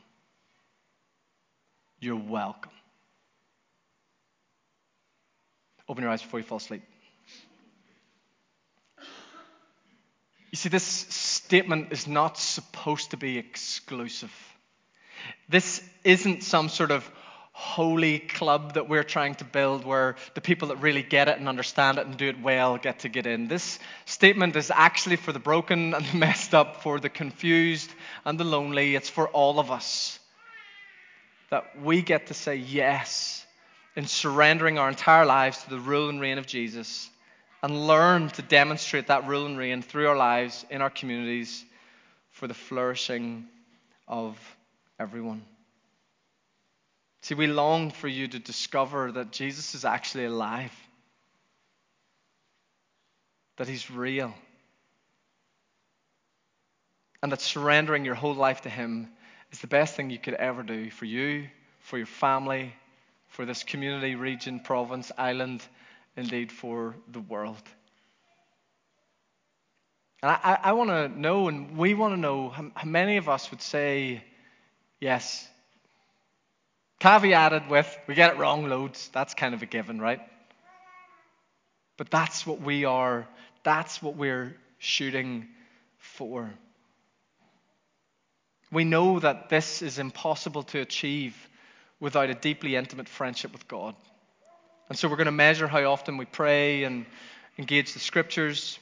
You're 2.00 2.16
welcome. 2.16 2.72
Open 5.88 6.04
your 6.04 6.12
eyes 6.12 6.22
before 6.22 6.40
you 6.40 6.46
fall 6.46 6.58
asleep. 6.58 6.84
You 10.56 10.58
see, 10.58 10.70
this 10.70 10.86
statement 10.86 11.92
is 11.92 12.08
not 12.08 12.38
supposed 12.38 13.12
to 13.12 13.18
be 13.18 13.38
exclusive. 13.38 14.32
This 15.50 15.84
isn't 16.06 16.44
some 16.44 16.70
sort 16.70 16.92
of 16.92 17.12
holy 17.52 18.20
club 18.20 18.76
that 18.76 18.88
we're 18.88 19.04
trying 19.04 19.36
to 19.36 19.44
build 19.44 19.84
where 19.84 20.16
the 20.34 20.40
people 20.40 20.70
that 20.70 20.78
really 20.78 21.04
get 21.04 21.28
it 21.28 21.38
and 21.38 21.50
understand 21.50 21.98
it 21.98 22.08
and 22.08 22.16
do 22.16 22.30
it 22.30 22.42
well 22.42 22.78
get 22.78 23.00
to 23.00 23.10
get 23.10 23.28
in. 23.28 23.50
This 23.50 23.80
statement 24.06 24.56
is 24.56 24.72
actually 24.74 25.18
for 25.18 25.34
the 25.34 25.40
broken 25.40 25.94
and 25.94 26.06
the 26.06 26.18
messed 26.26 26.54
up, 26.54 26.82
for 26.82 27.02
the 27.02 27.10
confused 27.10 27.92
and 28.24 28.40
the 28.40 28.46
lonely. 28.46 28.96
It's 28.96 29.10
for 29.10 29.28
all 29.28 29.60
of 29.60 29.72
us. 29.72 30.22
That 31.50 31.82
we 31.82 32.02
get 32.02 32.28
to 32.28 32.34
say 32.34 32.56
yes 32.56 33.46
in 33.98 34.08
surrendering 34.08 34.78
our 34.78 34.88
entire 34.88 35.26
lives 35.26 35.62
to 35.64 35.70
the 35.70 35.80
rule 35.80 36.08
and 36.08 36.22
reign 36.22 36.38
of 36.38 36.48
Jesus 36.48 37.10
and 37.64 37.88
learn 37.88 38.30
to 38.30 38.42
demonstrate 38.42 39.08
that 39.08 39.28
rule 39.28 39.46
and 39.46 39.58
reign 39.58 39.82
through 39.82 40.08
our 40.08 40.16
lives, 40.16 40.66
in 40.70 40.82
our 40.82 40.90
communities, 40.90 41.64
for 42.32 42.48
the 42.48 42.54
flourishing 42.54 43.46
of 44.08 44.38
everyone. 45.00 45.44
See, 47.22 47.34
we 47.34 47.48
long 47.48 47.90
for 47.90 48.08
you 48.08 48.28
to 48.28 48.38
discover 48.38 49.12
that 49.14 49.32
Jesus 49.32 49.74
is 49.74 49.84
actually 49.84 50.26
alive, 50.26 50.72
that 53.58 53.68
he's 53.68 53.90
real, 53.90 54.34
and 57.24 57.32
that 57.32 57.42
surrendering 57.42 58.06
your 58.06 58.14
whole 58.14 58.36
life 58.36 58.62
to 58.62 58.70
him 58.70 59.10
is 59.52 59.60
the 59.60 59.68
best 59.68 59.96
thing 59.96 60.12
you 60.12 60.20
could 60.20 60.36
ever 60.36 60.62
do 60.62 60.92
for 60.92 61.06
you, 61.06 61.48
for 61.80 61.98
your 61.98 62.06
family, 62.06 62.76
for 63.30 63.46
this 63.46 63.64
community, 63.64 64.14
region, 64.14 64.60
province, 64.60 65.12
island 65.18 65.64
indeed 66.17 66.51
for 66.51 66.95
the 67.12 67.19
world. 67.19 67.62
And 70.22 70.31
I, 70.31 70.39
I, 70.43 70.60
I 70.69 70.72
want 70.74 70.89
to 70.89 71.07
know, 71.07 71.48
and 71.48 71.77
we 71.77 71.93
want 71.93 72.13
to 72.13 72.19
know, 72.19 72.50
how, 72.50 72.72
how 72.74 72.88
many 72.88 73.17
of 73.17 73.29
us 73.29 73.51
would 73.51 73.62
say 73.62 74.24
yes. 75.00 75.48
Caveated 77.00 77.69
with, 77.69 77.98
we 78.07 78.15
get 78.15 78.34
it 78.34 78.38
wrong 78.38 78.67
loads. 78.67 79.10
That's 79.13 79.34
kind 79.34 79.53
of 79.53 79.62
a 79.62 79.65
given, 79.65 80.00
right? 80.00 80.22
But 81.98 82.10
that's 82.10 82.45
what 82.45 82.62
we 82.62 82.86
are, 82.86 83.27
that's 83.63 84.01
what 84.01 84.15
we're 84.15 84.55
shooting 84.79 85.48
for. 85.98 86.50
We 88.72 88.84
know 88.84 89.19
that 89.19 89.50
this 89.50 89.81
is 89.81 90.00
impossible 90.00 90.63
to 90.63 90.79
achieve 90.79 91.36
without 92.00 92.29
a 92.29 92.34
deeply 92.34 92.75
intimate 92.75 93.07
friendship 93.07 93.53
with 93.53 93.67
God. 93.67 93.95
And 94.88 94.98
so 94.98 95.08
we're 95.08 95.15
going 95.15 95.25
to 95.25 95.32
measure 95.32 95.68
how 95.68 95.84
often 95.92 96.18
we 96.18 96.25
pray 96.25 96.84
and 96.84 97.06
engage 97.58 97.94
the 97.94 98.00
scriptures. 98.00 98.77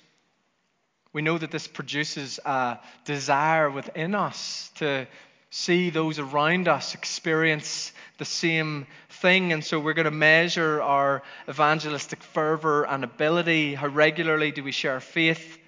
We 1.13 1.21
know 1.21 1.37
that 1.37 1.51
this 1.51 1.67
produces 1.67 2.39
a 2.43 2.79
desire 3.05 3.69
within 3.69 4.13
us 4.13 4.71
to 4.75 5.07
see 5.49 5.91
those 5.91 6.17
around 6.19 6.67
us 6.67 6.95
experience 6.95 7.93
the 8.17 8.25
same 8.25 8.87
thing. 9.09 9.53
And 9.53 9.63
so 9.63 9.79
we're 9.79 9.93
going 9.93 10.05
to 10.05 10.11
measure 10.11 10.81
our 10.81 11.21
evangelistic 11.47 12.21
fervor 12.23 12.83
and 12.83 13.03
ability. 13.03 13.75
How 13.75 13.87
regularly 13.87 14.51
do 14.51 14.63
we 14.63 14.71
share 14.71 14.99
faith? 14.99 15.59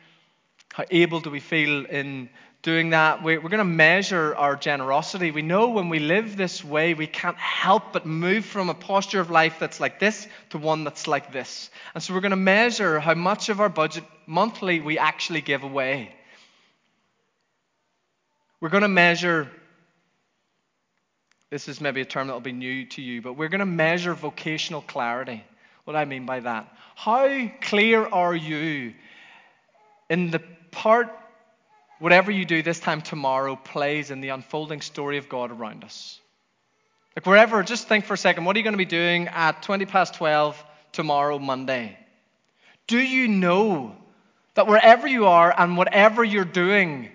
How 0.73 0.83
able 0.91 1.21
do 1.21 1.29
we 1.29 1.39
feel 1.39 1.85
in 1.85 2.29
doing 2.65 2.89
that. 2.89 3.21
We're, 3.21 3.39
going 3.39 3.59
to 3.59 3.63
measure 3.63 4.35
our 4.35 4.55
generosity. 4.55 5.29
We 5.29 5.43
know 5.43 5.69
when 5.69 5.87
we 5.87 5.99
live 5.99 6.35
this 6.35 6.63
way, 6.63 6.95
we 6.95 7.05
can't 7.05 7.37
help 7.37 7.93
but 7.93 8.07
move 8.07 8.43
from 8.43 8.69
a 8.69 8.73
posture 8.73 9.19
of 9.19 9.29
life 9.29 9.57
that's 9.59 9.79
like 9.79 9.99
this 9.99 10.27
to 10.49 10.57
one 10.57 10.83
that's 10.83 11.07
like 11.07 11.31
this. 11.31 11.69
And 11.93 12.01
so 12.01 12.15
we're 12.15 12.21
going 12.21 12.31
to 12.31 12.35
measure 12.37 12.99
how 12.99 13.13
much 13.13 13.49
of 13.49 13.61
our 13.61 13.69
budget 13.69 14.03
monthly 14.25 14.79
we 14.79 14.97
actually 14.97 15.41
give 15.41 15.61
away. 15.61 16.11
We're 18.59 18.69
going 18.69 18.81
to 18.81 18.87
measure, 18.87 19.47
this 21.51 21.67
is 21.67 21.79
maybe 21.79 22.01
a 22.01 22.05
term 22.05 22.25
that 22.27 22.33
will 22.33 22.39
be 22.39 22.51
new 22.51 22.87
to 22.87 23.01
you, 23.03 23.21
but 23.21 23.33
we're 23.33 23.49
going 23.49 23.59
to 23.59 23.67
measure 23.67 24.15
vocational 24.15 24.81
clarity. 24.81 25.43
What 25.83 25.93
do 25.93 25.99
I 25.99 26.05
mean 26.05 26.25
by 26.25 26.39
that? 26.39 26.75
How 26.95 27.47
clear 27.61 28.07
are 28.07 28.35
you 28.35 28.95
in 30.09 30.31
the 30.31 30.41
part 30.71 31.09
whatever 31.99 32.31
you 32.31 32.45
do 32.45 32.61
this 32.61 32.79
time 32.79 33.01
tomorrow 33.01 33.55
plays 33.55 34.11
in 34.11 34.21
the 34.21 34.29
unfolding 34.29 34.81
story 34.81 35.17
of 35.17 35.29
God 35.29 35.51
around 35.51 35.83
us. 35.83 36.19
Like 37.15 37.25
wherever, 37.25 37.63
just 37.63 37.87
think 37.87 38.05
for 38.05 38.13
a 38.13 38.17
second, 38.17 38.43
what 38.43 38.55
are 38.55 38.59
you 38.59 38.63
going 38.63 38.73
to 38.73 38.77
be 38.77 38.85
doing 38.85 39.29
at 39.29 39.61
20 39.63 39.85
past 39.85 40.15
12 40.15 40.61
tomorrow, 40.91 41.39
Monday? 41.39 41.97
Do 42.87 42.99
you 42.99 43.27
know 43.27 43.95
that 44.55 44.67
wherever 44.67 45.07
you 45.07 45.27
are 45.27 45.53
and 45.57 45.77
whatever 45.77 46.23
you're 46.23 46.43
doing, 46.43 47.09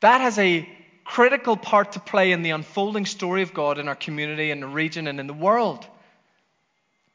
that 0.00 0.20
has 0.20 0.38
a 0.38 0.68
critical 1.04 1.56
part 1.56 1.92
to 1.92 2.00
play 2.00 2.32
in 2.32 2.42
the 2.42 2.50
unfolding 2.50 3.06
story 3.06 3.42
of 3.42 3.54
God 3.54 3.78
in 3.78 3.88
our 3.88 3.94
community, 3.94 4.50
in 4.50 4.60
the 4.60 4.66
region, 4.66 5.06
and 5.06 5.20
in 5.20 5.28
the 5.28 5.32
world? 5.32 5.86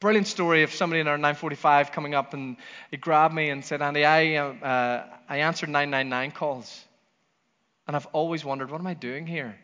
Brilliant 0.00 0.26
story 0.26 0.62
of 0.62 0.72
somebody 0.72 1.00
in 1.00 1.08
our 1.08 1.16
945 1.16 1.92
coming 1.92 2.14
up 2.14 2.32
and 2.32 2.56
he 2.90 2.96
grabbed 2.96 3.34
me 3.34 3.50
and 3.50 3.64
said, 3.64 3.82
Andy, 3.82 4.04
I, 4.04 4.36
uh, 4.36 5.04
I 5.28 5.38
answered 5.38 5.68
999 5.68 6.30
calls. 6.32 6.85
And 7.86 7.94
I've 7.94 8.06
always 8.06 8.44
wondered, 8.44 8.70
what 8.70 8.80
am 8.80 8.86
I 8.86 8.94
doing 8.94 9.26
here? 9.26 9.56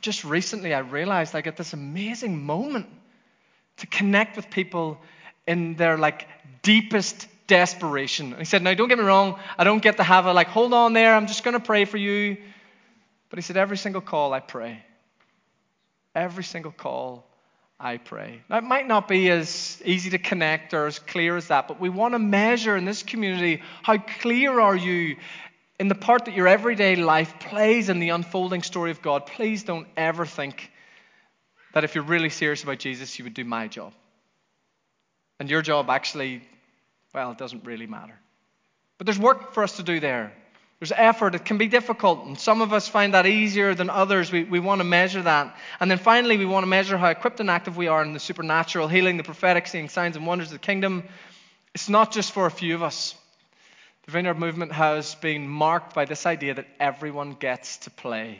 Just 0.00 0.24
recently, 0.24 0.72
I 0.72 0.78
realized 0.78 1.34
I 1.34 1.40
get 1.40 1.56
this 1.56 1.72
amazing 1.72 2.44
moment 2.44 2.86
to 3.78 3.86
connect 3.86 4.36
with 4.36 4.48
people 4.50 4.98
in 5.46 5.74
their 5.74 5.98
like 5.98 6.28
deepest 6.62 7.28
desperation. 7.46 8.32
And 8.32 8.38
he 8.38 8.44
said, 8.44 8.62
Now, 8.62 8.74
don't 8.74 8.88
get 8.88 8.98
me 8.98 9.04
wrong, 9.04 9.38
I 9.58 9.64
don't 9.64 9.82
get 9.82 9.98
to 9.98 10.02
have 10.02 10.26
a 10.26 10.32
like, 10.32 10.48
hold 10.48 10.72
on 10.72 10.92
there, 10.92 11.14
I'm 11.14 11.26
just 11.26 11.44
going 11.44 11.54
to 11.54 11.60
pray 11.60 11.84
for 11.84 11.96
you. 11.96 12.36
But 13.28 13.38
he 13.38 13.42
said, 13.42 13.56
Every 13.56 13.76
single 13.76 14.00
call 14.00 14.32
I 14.32 14.40
pray. 14.40 14.82
Every 16.14 16.44
single 16.44 16.72
call 16.72 17.26
I 17.78 17.98
pray. 17.98 18.40
Now, 18.48 18.56
it 18.56 18.64
might 18.64 18.86
not 18.86 19.06
be 19.06 19.30
as 19.30 19.80
easy 19.84 20.10
to 20.10 20.18
connect 20.18 20.72
or 20.72 20.86
as 20.86 20.98
clear 20.98 21.36
as 21.36 21.48
that, 21.48 21.68
but 21.68 21.78
we 21.78 21.90
want 21.90 22.14
to 22.14 22.18
measure 22.18 22.76
in 22.76 22.86
this 22.86 23.02
community 23.02 23.62
how 23.82 23.98
clear 23.98 24.58
are 24.58 24.76
you 24.76 25.16
in 25.78 25.88
the 25.88 25.94
part 25.94 26.24
that 26.24 26.34
your 26.34 26.48
everyday 26.48 26.96
life 26.96 27.38
plays 27.38 27.88
in 27.88 28.00
the 28.00 28.10
unfolding 28.10 28.62
story 28.62 28.90
of 28.90 29.02
God, 29.02 29.26
please 29.26 29.62
don't 29.62 29.86
ever 29.96 30.24
think 30.24 30.70
that 31.74 31.84
if 31.84 31.94
you're 31.94 32.04
really 32.04 32.30
serious 32.30 32.62
about 32.62 32.78
Jesus, 32.78 33.18
you 33.18 33.24
would 33.24 33.34
do 33.34 33.44
my 33.44 33.68
job. 33.68 33.92
And 35.38 35.50
your 35.50 35.60
job 35.60 35.90
actually, 35.90 36.42
well, 37.12 37.32
it 37.32 37.38
doesn't 37.38 37.66
really 37.66 37.86
matter. 37.86 38.18
But 38.96 39.06
there's 39.06 39.18
work 39.18 39.52
for 39.52 39.62
us 39.62 39.76
to 39.76 39.82
do 39.82 40.00
there. 40.00 40.32
There's 40.80 40.92
effort. 40.92 41.34
It 41.34 41.44
can 41.44 41.58
be 41.58 41.68
difficult. 41.68 42.26
And 42.26 42.38
some 42.38 42.62
of 42.62 42.72
us 42.72 42.88
find 42.88 43.14
that 43.14 43.26
easier 43.26 43.74
than 43.74 43.90
others. 43.90 44.32
We, 44.32 44.44
we 44.44 44.60
want 44.60 44.80
to 44.80 44.84
measure 44.84 45.22
that. 45.22 45.56
And 45.80 45.90
then 45.90 45.98
finally, 45.98 46.36
we 46.36 46.46
want 46.46 46.64
to 46.64 46.68
measure 46.68 46.96
how 46.98 47.08
equipped 47.08 47.40
and 47.40 47.50
active 47.50 47.76
we 47.76 47.88
are 47.88 48.02
in 48.02 48.12
the 48.12 48.18
supernatural, 48.18 48.88
healing, 48.88 49.16
the 49.16 49.22
prophetic, 49.22 49.66
seeing 49.66 49.88
signs 49.88 50.16
and 50.16 50.26
wonders 50.26 50.48
of 50.48 50.54
the 50.54 50.58
kingdom. 50.58 51.04
It's 51.74 51.88
not 51.88 52.12
just 52.12 52.32
for 52.32 52.46
a 52.46 52.50
few 52.50 52.74
of 52.74 52.82
us. 52.82 53.14
The 54.06 54.12
Vineyard 54.12 54.38
movement 54.38 54.72
has 54.72 55.16
been 55.16 55.48
marked 55.48 55.94
by 55.94 56.04
this 56.04 56.26
idea 56.26 56.54
that 56.54 56.68
everyone 56.78 57.32
gets 57.32 57.78
to 57.78 57.90
play. 57.90 58.38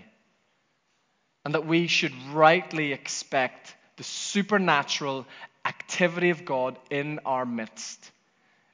And 1.44 1.54
that 1.54 1.66
we 1.66 1.88
should 1.88 2.12
rightly 2.32 2.92
expect 2.92 3.74
the 3.96 4.04
supernatural 4.04 5.26
activity 5.64 6.30
of 6.30 6.44
God 6.44 6.78
in 6.90 7.20
our 7.24 7.44
midst. 7.44 8.10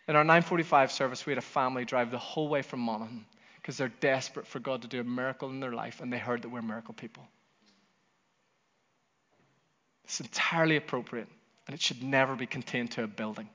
In 0.06 0.16
our 0.16 0.24
945 0.24 0.92
service, 0.92 1.24
we 1.24 1.30
had 1.30 1.38
a 1.38 1.42
family 1.42 1.84
drive 1.84 2.10
the 2.10 2.18
whole 2.18 2.48
way 2.48 2.60
from 2.60 2.80
Monaghan 2.80 3.24
because 3.56 3.76
they're 3.76 3.92
desperate 4.00 4.46
for 4.46 4.58
God 4.58 4.82
to 4.82 4.88
do 4.88 5.00
a 5.00 5.04
miracle 5.04 5.48
in 5.48 5.60
their 5.60 5.72
life 5.72 6.00
and 6.00 6.12
they 6.12 6.18
heard 6.18 6.42
that 6.42 6.48
we're 6.48 6.62
miracle 6.62 6.92
people. 6.92 7.26
It's 10.04 10.20
entirely 10.20 10.76
appropriate 10.76 11.28
and 11.66 11.74
it 11.74 11.80
should 11.80 12.02
never 12.02 12.34
be 12.34 12.46
contained 12.46 12.90
to 12.92 13.04
a 13.04 13.06
building 13.06 13.48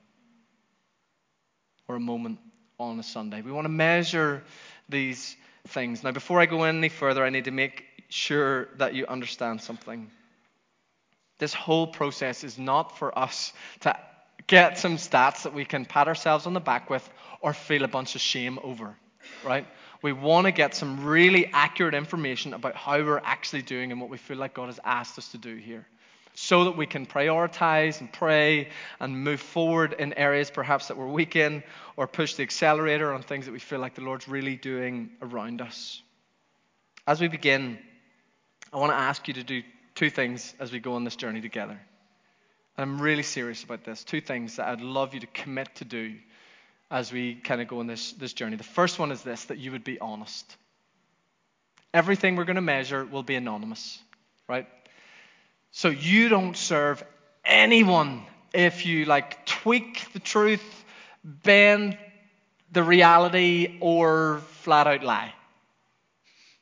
or 1.86 1.96
a 1.96 2.00
moment 2.00 2.38
on 2.78 3.00
a 3.00 3.02
Sunday. 3.02 3.42
We 3.42 3.50
want 3.50 3.64
to 3.64 3.70
measure 3.70 4.44
these 4.88 5.36
things. 5.66 6.04
Now, 6.04 6.12
before 6.12 6.40
I 6.40 6.46
go 6.46 6.62
any 6.62 6.88
further, 6.88 7.24
I 7.24 7.30
need 7.30 7.46
to 7.46 7.50
make 7.50 7.84
sure 8.08 8.68
that 8.76 8.94
you 8.94 9.04
understand 9.06 9.60
something. 9.60 10.08
This 11.38 11.52
whole 11.52 11.88
process 11.88 12.44
is 12.44 12.56
not 12.56 12.96
for 12.96 13.16
us 13.18 13.52
to 13.80 13.98
get 14.46 14.78
some 14.78 14.96
stats 14.96 15.42
that 15.42 15.54
we 15.54 15.64
can 15.64 15.84
pat 15.84 16.06
ourselves 16.06 16.46
on 16.46 16.54
the 16.54 16.60
back 16.60 16.88
with 16.88 17.08
or 17.40 17.52
feel 17.52 17.82
a 17.82 17.88
bunch 17.88 18.14
of 18.14 18.20
shame 18.20 18.60
over, 18.62 18.94
right? 19.44 19.66
We 20.00 20.12
want 20.12 20.46
to 20.46 20.52
get 20.52 20.76
some 20.76 21.04
really 21.04 21.46
accurate 21.52 21.94
information 21.94 22.54
about 22.54 22.76
how 22.76 23.02
we're 23.02 23.20
actually 23.24 23.62
doing 23.62 23.90
and 23.90 24.00
what 24.00 24.08
we 24.08 24.18
feel 24.18 24.36
like 24.36 24.54
God 24.54 24.66
has 24.66 24.78
asked 24.84 25.18
us 25.18 25.28
to 25.32 25.38
do 25.38 25.56
here 25.56 25.86
so 26.40 26.62
that 26.62 26.76
we 26.76 26.86
can 26.86 27.04
prioritize 27.04 27.98
and 27.98 28.12
pray 28.12 28.68
and 29.00 29.24
move 29.24 29.40
forward 29.40 29.92
in 29.98 30.12
areas 30.12 30.52
perhaps 30.52 30.86
that 30.86 30.96
we're 30.96 31.08
weak 31.08 31.34
in 31.34 31.64
or 31.96 32.06
push 32.06 32.34
the 32.34 32.44
accelerator 32.44 33.12
on 33.12 33.22
things 33.22 33.46
that 33.46 33.50
we 33.50 33.58
feel 33.58 33.80
like 33.80 33.96
the 33.96 34.02
Lord's 34.02 34.28
really 34.28 34.54
doing 34.54 35.10
around 35.20 35.60
us. 35.60 36.00
As 37.08 37.20
we 37.20 37.26
begin, 37.26 37.76
I 38.72 38.76
want 38.76 38.92
to 38.92 38.96
ask 38.96 39.26
you 39.26 39.34
to 39.34 39.42
do 39.42 39.64
two 39.96 40.10
things 40.10 40.54
as 40.60 40.70
we 40.70 40.78
go 40.78 40.92
on 40.92 41.02
this 41.02 41.16
journey 41.16 41.40
together. 41.40 41.80
And 42.76 42.88
I'm 42.88 43.02
really 43.02 43.24
serious 43.24 43.64
about 43.64 43.82
this. 43.82 44.04
Two 44.04 44.20
things 44.20 44.56
that 44.56 44.68
I'd 44.68 44.80
love 44.80 45.14
you 45.14 45.20
to 45.20 45.26
commit 45.26 45.74
to 45.76 45.84
do 45.84 46.14
as 46.88 47.10
we 47.10 47.34
kind 47.34 47.60
of 47.60 47.66
go 47.66 47.80
on 47.80 47.88
this, 47.88 48.12
this 48.12 48.32
journey. 48.32 48.56
The 48.56 48.62
first 48.62 49.00
one 49.00 49.10
is 49.10 49.22
this 49.22 49.46
that 49.46 49.58
you 49.58 49.72
would 49.72 49.82
be 49.82 49.98
honest. 49.98 50.56
Everything 51.92 52.36
we're 52.36 52.44
going 52.44 52.54
to 52.54 52.62
measure 52.62 53.04
will 53.04 53.24
be 53.24 53.34
anonymous, 53.34 53.98
right? 54.48 54.68
So 55.70 55.88
you 55.88 56.28
don't 56.28 56.56
serve 56.56 57.02
anyone 57.44 58.22
if 58.52 58.86
you 58.86 59.04
like 59.04 59.44
tweak 59.46 60.12
the 60.12 60.20
truth, 60.20 60.84
bend 61.24 61.98
the 62.72 62.82
reality, 62.82 63.78
or 63.80 64.40
flat 64.62 64.86
out 64.86 65.02
lie. 65.02 65.32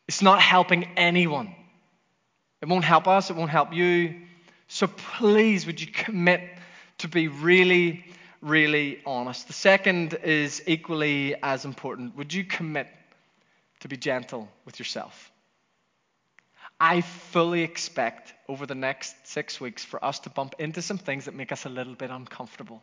It's 0.09 0.23
not 0.23 0.41
helping 0.41 0.85
anyone. 0.97 1.55
It 2.63 2.69
won't 2.69 2.85
help 2.85 3.09
us, 3.09 3.31
it 3.31 3.37
won't 3.37 3.51
help 3.51 3.73
you. 3.73 4.23
So 4.69 4.87
please, 4.87 5.67
would 5.67 5.81
you 5.81 5.89
commit 5.89 6.41
to 6.99 7.09
be 7.09 7.29
really, 7.29 8.05
really 8.41 9.01
honest? 9.05 9.47
The 9.47 9.53
second 9.53 10.15
is 10.23 10.63
equally 10.67 11.35
as 11.43 11.65
important. 11.65 12.17
Would 12.17 12.33
you 12.33 12.45
commit 12.45 12.89
to 13.81 13.89
be 13.89 13.97
gentle 13.97 14.49
with 14.65 14.79
yourself? 14.79 15.31
I 16.81 17.01
fully 17.01 17.63
expect 17.63 18.35
over 18.49 18.67
the 18.67 18.75
next 18.75 19.27
six 19.27 19.61
weeks 19.61 19.85
for 19.85 20.05
us 20.05 20.21
to 20.21 20.31
bump 20.31 20.55
into 20.59 20.83
some 20.83 20.99
things 20.99 21.25
that 21.25 21.35
make 21.35 21.53
us 21.53 21.65
a 21.65 21.71
little 21.71 21.95
bit 21.95 22.11
uncomfortable. 22.11 22.83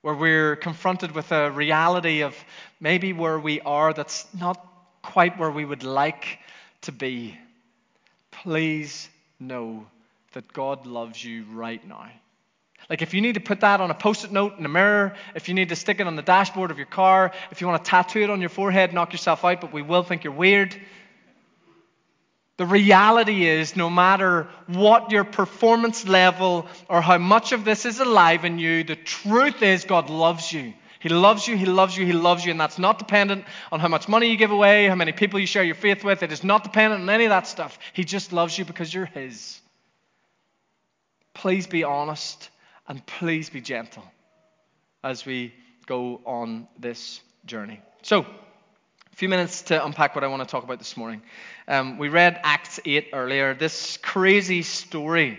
Where 0.00 0.14
we're 0.14 0.56
confronted 0.56 1.12
with 1.12 1.30
a 1.32 1.50
reality 1.50 2.22
of 2.22 2.34
maybe 2.80 3.12
where 3.12 3.38
we 3.38 3.60
are 3.60 3.92
that's 3.92 4.26
not 4.34 4.66
quite 5.02 5.38
where 5.38 5.50
we 5.50 5.64
would 5.64 5.84
like 5.84 6.38
to 6.82 6.92
be. 6.92 7.36
Please 8.30 9.08
know 9.38 9.86
that 10.32 10.52
God 10.52 10.86
loves 10.86 11.22
you 11.22 11.44
right 11.52 11.86
now. 11.86 12.08
Like, 12.90 13.02
if 13.02 13.14
you 13.14 13.20
need 13.20 13.34
to 13.34 13.40
put 13.40 13.60
that 13.60 13.80
on 13.80 13.90
a 13.90 13.94
post 13.94 14.24
it 14.24 14.32
note 14.32 14.56
in 14.56 14.62
the 14.62 14.68
mirror, 14.68 15.14
if 15.34 15.48
you 15.48 15.54
need 15.54 15.68
to 15.68 15.76
stick 15.76 16.00
it 16.00 16.06
on 16.06 16.16
the 16.16 16.22
dashboard 16.22 16.70
of 16.70 16.78
your 16.78 16.86
car, 16.86 17.32
if 17.50 17.60
you 17.60 17.66
want 17.66 17.84
to 17.84 17.88
tattoo 17.88 18.22
it 18.22 18.30
on 18.30 18.40
your 18.40 18.50
forehead, 18.50 18.92
knock 18.92 19.12
yourself 19.12 19.44
out, 19.44 19.60
but 19.60 19.72
we 19.72 19.82
will 19.82 20.02
think 20.02 20.24
you're 20.24 20.32
weird. 20.32 20.74
The 22.58 22.66
reality 22.66 23.46
is, 23.46 23.76
no 23.76 23.88
matter 23.88 24.48
what 24.66 25.10
your 25.10 25.24
performance 25.24 26.06
level 26.06 26.66
or 26.88 27.00
how 27.00 27.18
much 27.18 27.52
of 27.52 27.64
this 27.64 27.86
is 27.86 27.98
alive 27.98 28.44
in 28.44 28.58
you, 28.58 28.84
the 28.84 28.96
truth 28.96 29.62
is 29.62 29.84
God 29.84 30.10
loves 30.10 30.52
you. 30.52 30.74
He 31.00 31.08
loves 31.08 31.48
you, 31.48 31.56
He 31.56 31.66
loves 31.66 31.96
you, 31.96 32.06
He 32.06 32.12
loves 32.12 32.44
you, 32.44 32.52
and 32.52 32.60
that's 32.60 32.78
not 32.78 32.98
dependent 32.98 33.44
on 33.72 33.80
how 33.80 33.88
much 33.88 34.06
money 34.06 34.30
you 34.30 34.36
give 34.36 34.52
away, 34.52 34.86
how 34.86 34.94
many 34.94 35.10
people 35.10 35.40
you 35.40 35.46
share 35.46 35.64
your 35.64 35.74
faith 35.74 36.04
with. 36.04 36.22
It 36.22 36.30
is 36.30 36.44
not 36.44 36.62
dependent 36.62 37.02
on 37.02 37.10
any 37.10 37.24
of 37.24 37.30
that 37.30 37.48
stuff. 37.48 37.76
He 37.92 38.04
just 38.04 38.32
loves 38.32 38.56
you 38.56 38.64
because 38.64 38.94
you're 38.94 39.06
His. 39.06 39.60
Please 41.34 41.66
be 41.66 41.82
honest 41.82 42.50
and 42.86 43.04
please 43.04 43.50
be 43.50 43.60
gentle 43.60 44.04
as 45.02 45.26
we 45.26 45.52
go 45.86 46.20
on 46.24 46.68
this 46.78 47.20
journey. 47.46 47.80
So, 48.02 48.26
a 49.12 49.16
few 49.16 49.28
minutes 49.28 49.62
to 49.62 49.84
unpack 49.84 50.14
what 50.14 50.24
I 50.24 50.26
want 50.28 50.42
to 50.42 50.48
talk 50.48 50.64
about 50.64 50.78
this 50.78 50.96
morning. 50.96 51.20
Um, 51.68 51.98
we 51.98 52.08
read 52.08 52.40
Acts 52.42 52.80
8 52.82 53.10
earlier, 53.12 53.52
this 53.52 53.98
crazy 53.98 54.62
story 54.62 55.38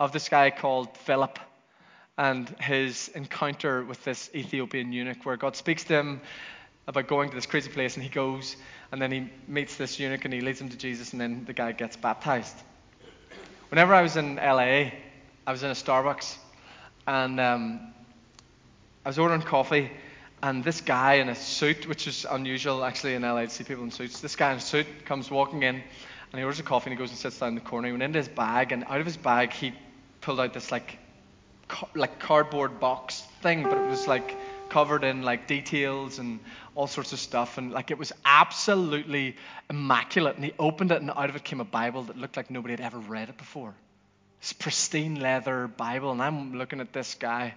of 0.00 0.10
this 0.10 0.28
guy 0.28 0.50
called 0.50 0.96
Philip 0.98 1.38
and 2.18 2.48
his 2.60 3.08
encounter 3.14 3.84
with 3.84 4.02
this 4.02 4.30
Ethiopian 4.34 4.92
eunuch, 4.92 5.24
where 5.24 5.36
God 5.36 5.54
speaks 5.54 5.84
to 5.84 5.94
him 5.94 6.20
about 6.88 7.06
going 7.06 7.28
to 7.28 7.36
this 7.36 7.46
crazy 7.46 7.70
place, 7.70 7.94
and 7.94 8.02
he 8.02 8.10
goes, 8.10 8.56
and 8.90 9.00
then 9.00 9.12
he 9.12 9.30
meets 9.46 9.76
this 9.76 10.00
eunuch 10.00 10.24
and 10.24 10.34
he 10.34 10.40
leads 10.40 10.60
him 10.60 10.68
to 10.68 10.76
Jesus, 10.76 11.12
and 11.12 11.20
then 11.20 11.44
the 11.44 11.52
guy 11.52 11.70
gets 11.70 11.96
baptized. 11.96 12.56
Whenever 13.68 13.94
I 13.94 14.02
was 14.02 14.16
in 14.16 14.36
LA, 14.36 14.90
I 15.46 15.52
was 15.52 15.62
in 15.62 15.70
a 15.70 15.74
Starbucks, 15.74 16.36
and 17.06 17.38
um, 17.38 17.94
I 19.04 19.08
was 19.08 19.20
ordering 19.20 19.42
coffee, 19.42 19.88
and 20.42 20.64
this 20.64 20.80
guy 20.80 21.14
in 21.14 21.28
a 21.28 21.34
suit, 21.34 21.86
which 21.86 22.06
is 22.08 22.26
unusual 22.28 22.84
actually 22.84 23.14
in 23.14 23.22
LA 23.22 23.42
to 23.42 23.50
see 23.50 23.64
people 23.64 23.84
in 23.84 23.90
suits, 23.90 24.20
this 24.20 24.34
guy 24.34 24.50
in 24.50 24.58
a 24.58 24.60
suit 24.60 24.86
comes 25.04 25.30
walking 25.30 25.62
in, 25.62 25.76
and 25.76 26.38
he 26.38 26.42
orders 26.42 26.58
a 26.58 26.64
coffee, 26.64 26.90
and 26.90 26.98
he 26.98 27.02
goes 27.02 27.10
and 27.10 27.18
sits 27.18 27.38
down 27.38 27.50
in 27.50 27.54
the 27.54 27.60
corner. 27.60 27.86
He 27.86 27.92
went 27.92 28.02
into 28.02 28.18
his 28.18 28.28
bag, 28.28 28.72
and 28.72 28.84
out 28.88 29.00
of 29.00 29.06
his 29.06 29.16
bag, 29.16 29.52
he 29.52 29.72
pulled 30.20 30.40
out 30.40 30.52
this 30.52 30.72
like, 30.72 30.98
ca- 31.68 31.88
like 31.94 32.18
cardboard 32.18 32.80
box 32.80 33.20
thing, 33.42 33.62
but 33.62 33.76
it 33.76 33.88
was 33.88 34.08
like 34.08 34.36
covered 34.68 35.04
in 35.04 35.22
like 35.22 35.46
details 35.46 36.18
and 36.18 36.40
all 36.74 36.86
sorts 36.86 37.12
of 37.12 37.20
stuff, 37.20 37.58
and 37.58 37.70
like 37.70 37.90
it 37.90 37.98
was 37.98 38.12
absolutely 38.24 39.36
immaculate. 39.70 40.36
And 40.36 40.44
he 40.44 40.52
opened 40.58 40.90
it, 40.90 41.00
and 41.00 41.10
out 41.10 41.28
of 41.28 41.36
it 41.36 41.44
came 41.44 41.60
a 41.60 41.64
Bible 41.64 42.04
that 42.04 42.18
looked 42.18 42.36
like 42.36 42.50
nobody 42.50 42.72
had 42.72 42.80
ever 42.80 42.98
read 42.98 43.28
it 43.28 43.36
before. 43.36 43.74
This 44.40 44.54
pristine 44.54 45.20
leather 45.20 45.68
Bible, 45.68 46.10
and 46.10 46.20
I'm 46.20 46.54
looking 46.58 46.80
at 46.80 46.92
this 46.92 47.14
guy, 47.14 47.54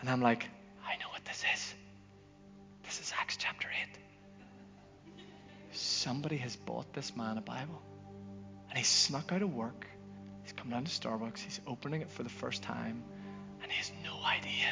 and 0.00 0.08
I'm 0.08 0.22
like, 0.22 0.48
I 0.86 0.96
know 0.96 1.08
what 1.10 1.24
this 1.26 1.44
is. 1.52 1.65
Somebody 6.06 6.36
has 6.36 6.54
bought 6.54 6.92
this 6.92 7.16
man 7.16 7.36
a 7.36 7.40
Bible. 7.40 7.82
And 8.68 8.78
he's 8.78 8.86
snuck 8.86 9.32
out 9.32 9.42
of 9.42 9.52
work. 9.52 9.88
He's 10.44 10.52
come 10.52 10.70
down 10.70 10.84
to 10.84 10.88
Starbucks. 10.88 11.38
He's 11.40 11.60
opening 11.66 12.00
it 12.00 12.08
for 12.08 12.22
the 12.22 12.30
first 12.30 12.62
time. 12.62 13.02
And 13.60 13.72
he 13.72 13.76
has 13.78 13.90
no 14.04 14.14
idea 14.24 14.68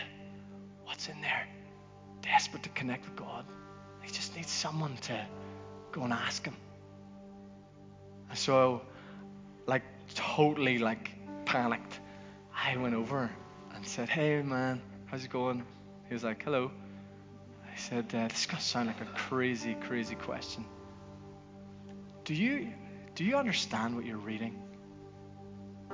what's 0.84 1.08
in 1.08 1.20
there. 1.20 1.48
Desperate 2.22 2.62
to 2.62 2.68
connect 2.68 3.04
with 3.06 3.16
God. 3.16 3.44
He 4.02 4.12
just 4.12 4.36
needs 4.36 4.48
someone 4.48 4.96
to 5.08 5.26
go 5.90 6.02
and 6.02 6.12
ask 6.12 6.44
him. 6.44 6.54
And 8.30 8.38
so, 8.38 8.82
like, 9.66 9.82
totally, 10.14 10.78
like, 10.78 11.10
panicked. 11.46 11.98
I 12.54 12.76
went 12.76 12.94
over 12.94 13.28
and 13.74 13.84
said, 13.84 14.08
Hey, 14.08 14.40
man, 14.40 14.80
how's 15.06 15.24
it 15.24 15.32
going? 15.32 15.64
He 16.06 16.14
was 16.14 16.22
like, 16.22 16.44
Hello. 16.44 16.70
I 17.66 17.76
said, 17.76 18.14
uh, 18.14 18.28
This 18.28 18.42
is 18.42 18.46
going 18.46 18.58
to 18.60 18.64
sound 18.64 18.86
like 18.86 19.00
a 19.00 19.12
crazy, 19.16 19.74
crazy 19.74 20.14
question. 20.14 20.64
Do 22.24 22.34
you, 22.34 22.72
do 23.14 23.24
you 23.24 23.36
understand 23.36 23.94
what 23.94 24.06
you're 24.06 24.16
reading? 24.16 24.62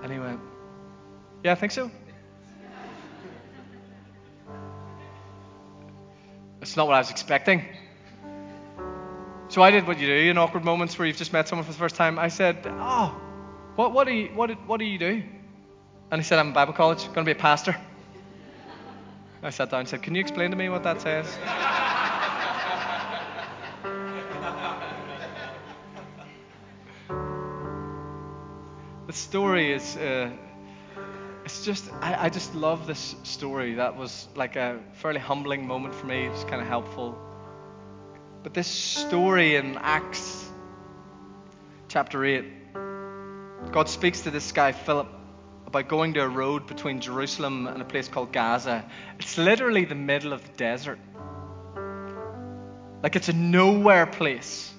And 0.02 0.12
he 0.12 0.18
went, 0.18 0.40
Yeah, 1.42 1.52
I 1.52 1.54
think 1.56 1.72
so. 1.72 1.90
It's 6.62 6.76
not 6.76 6.86
what 6.86 6.94
I 6.94 6.98
was 6.98 7.10
expecting. 7.10 7.64
So 9.48 9.62
I 9.62 9.70
did 9.70 9.86
what 9.86 9.98
you 9.98 10.06
do 10.06 10.30
in 10.30 10.38
awkward 10.38 10.64
moments 10.64 10.98
where 10.98 11.08
you've 11.08 11.16
just 11.16 11.32
met 11.32 11.48
someone 11.48 11.64
for 11.64 11.72
the 11.72 11.78
first 11.78 11.96
time. 11.96 12.18
I 12.18 12.28
said, 12.28 12.58
Oh, 12.66 13.20
what, 13.74 13.92
what, 13.92 14.06
do, 14.06 14.12
you, 14.12 14.28
what, 14.28 14.50
what 14.68 14.78
do 14.78 14.84
you 14.84 14.98
do? 14.98 15.22
And 16.12 16.20
he 16.20 16.24
said, 16.24 16.38
I'm 16.38 16.48
in 16.48 16.52
Bible 16.52 16.74
college, 16.74 17.04
going 17.06 17.14
to 17.14 17.24
be 17.24 17.32
a 17.32 17.34
pastor. 17.34 17.76
I 19.42 19.50
sat 19.50 19.70
down 19.70 19.80
and 19.80 19.88
said, 19.88 20.02
Can 20.02 20.14
you 20.14 20.20
explain 20.20 20.50
to 20.50 20.56
me 20.56 20.68
what 20.68 20.84
that 20.84 21.00
says? 21.00 21.26
Story 29.20 29.72
is. 29.72 29.96
Uh, 29.96 30.30
it's 31.44 31.64
just, 31.64 31.90
I, 32.00 32.26
I 32.26 32.28
just 32.28 32.54
love 32.54 32.86
this 32.86 33.16
story. 33.24 33.74
That 33.74 33.96
was 33.96 34.28
like 34.36 34.56
a 34.56 34.78
fairly 34.94 35.20
humbling 35.20 35.66
moment 35.66 35.94
for 35.94 36.06
me. 36.06 36.26
It 36.26 36.30
was 36.30 36.44
kind 36.44 36.60
of 36.60 36.68
helpful. 36.68 37.18
But 38.42 38.54
this 38.54 38.68
story 38.68 39.56
in 39.56 39.76
Acts 39.76 40.48
chapter 41.88 42.24
8, 42.24 42.44
God 43.72 43.88
speaks 43.88 44.20
to 44.22 44.30
this 44.30 44.52
guy, 44.52 44.72
Philip, 44.72 45.08
about 45.66 45.88
going 45.88 46.14
to 46.14 46.20
a 46.20 46.28
road 46.28 46.66
between 46.66 47.00
Jerusalem 47.00 47.66
and 47.66 47.82
a 47.82 47.84
place 47.84 48.08
called 48.08 48.32
Gaza. 48.32 48.84
It's 49.18 49.36
literally 49.36 49.84
the 49.84 49.94
middle 49.94 50.32
of 50.32 50.42
the 50.42 50.52
desert. 50.56 50.98
Like 53.02 53.16
it's 53.16 53.28
a 53.28 53.32
nowhere 53.32 54.06
place. 54.06 54.72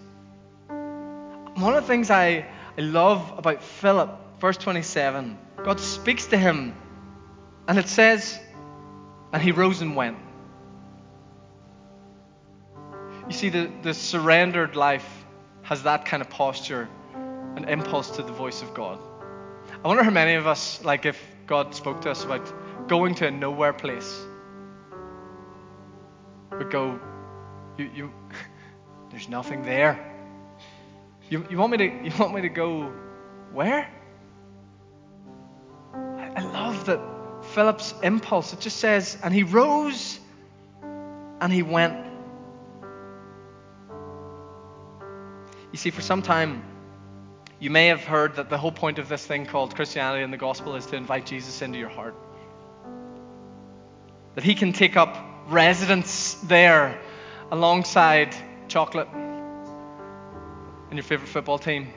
One 0.68 1.76
of 1.76 1.84
the 1.84 1.88
things 1.88 2.10
I, 2.10 2.46
I 2.78 2.82
love 2.82 3.34
about 3.38 3.62
Philip, 3.62 4.10
verse 4.42 4.58
27, 4.58 5.38
God 5.64 5.80
speaks 5.80 6.26
to 6.28 6.38
him, 6.38 6.76
and 7.68 7.78
it 7.78 7.88
says, 7.88 8.40
and 9.32 9.42
he 9.42 9.52
rose 9.52 9.82
and 9.82 9.96
went. 9.96 10.18
You 13.28 13.34
see, 13.34 13.50
the, 13.50 13.72
the 13.84 13.94
surrendered 13.94 14.76
life 14.76 15.08
has 15.62 15.84
that 15.84 16.06
kind 16.06 16.22
of 16.22 16.30
posture 16.30 16.90
and 17.56 17.70
impulse 17.70 18.10
to 18.18 18.24
the 18.24 18.34
voice 18.34 18.64
of 18.64 18.74
God. 18.74 19.00
I 19.84 19.88
wonder 19.88 20.04
how 20.04 20.10
many 20.10 20.34
of 20.34 20.48
us, 20.48 20.84
like 20.84 21.06
if 21.06 21.22
God 21.46 21.76
spoke 21.76 22.02
to 22.02 22.10
us 22.10 22.26
about 22.26 22.90
going 22.90 23.14
to 23.16 23.28
a 23.28 23.32
nowhere 23.32 23.74
place, 23.74 24.26
would 26.50 26.72
go, 26.72 27.00
you, 27.78 27.90
you, 27.94 28.12
there's 29.12 29.30
nothing 29.30 29.62
there. 29.62 30.08
You, 31.30 31.46
you, 31.50 31.58
want 31.58 31.72
me 31.72 31.78
to, 31.78 31.86
you 31.86 32.12
want 32.20 32.34
me 32.34 32.42
to 32.42 32.50
go 32.50 32.92
where? 33.54 34.01
That 36.86 37.00
Philip's 37.54 37.94
impulse. 38.04 38.54
It 38.54 38.60
just 38.60 38.78
says, 38.78 39.18
and 39.24 39.34
he 39.34 39.44
rose 39.44 40.20
and 41.40 41.52
he 41.52 41.64
went. 41.64 42.06
You 45.72 45.78
see, 45.78 45.90
for 45.90 46.02
some 46.02 46.22
time, 46.22 46.64
you 47.60 47.70
may 47.70 47.88
have 47.88 48.04
heard 48.04 48.36
that 48.36 48.50
the 48.50 48.58
whole 48.58 48.72
point 48.72 49.00
of 49.00 49.08
this 49.08 49.26
thing 49.26 49.46
called 49.46 49.76
Christianity 49.76 50.24
and 50.24 50.34
the 50.34 50.38
gospel 50.38 50.76
is 50.76 50.86
to 50.88 50.96
invite 50.96 51.26
Jesus 51.26 51.62
into 51.62 51.78
your 51.78 51.90
heart. 51.90 52.16
That 54.36 54.44
he 54.44 54.56
can 54.56 54.74
take 54.74 54.98
up 54.98 55.18
residence 55.48 56.36
there 56.44 57.00
alongside 57.52 58.36
chocolate 58.68 59.08
and 60.90 60.94
your 60.94 61.04
favorite 61.04 61.28
football 61.28 61.60
team, 61.60 61.88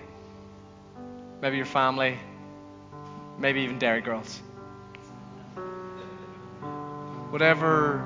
maybe 1.40 1.56
your 1.56 1.66
family, 1.66 2.18
maybe 3.38 3.62
even 3.62 3.78
Derry 3.78 4.00
Girls. 4.00 4.40
Whatever 7.34 8.00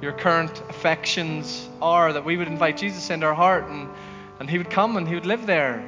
your 0.00 0.12
current 0.12 0.62
affections 0.70 1.68
are, 1.82 2.14
that 2.14 2.24
we 2.24 2.38
would 2.38 2.48
invite 2.48 2.78
Jesus 2.78 3.10
into 3.10 3.26
our 3.26 3.34
heart 3.34 3.68
and, 3.68 3.90
and 4.40 4.48
he 4.48 4.56
would 4.56 4.70
come 4.70 4.96
and 4.96 5.06
he 5.06 5.14
would 5.14 5.26
live 5.26 5.44
there 5.44 5.84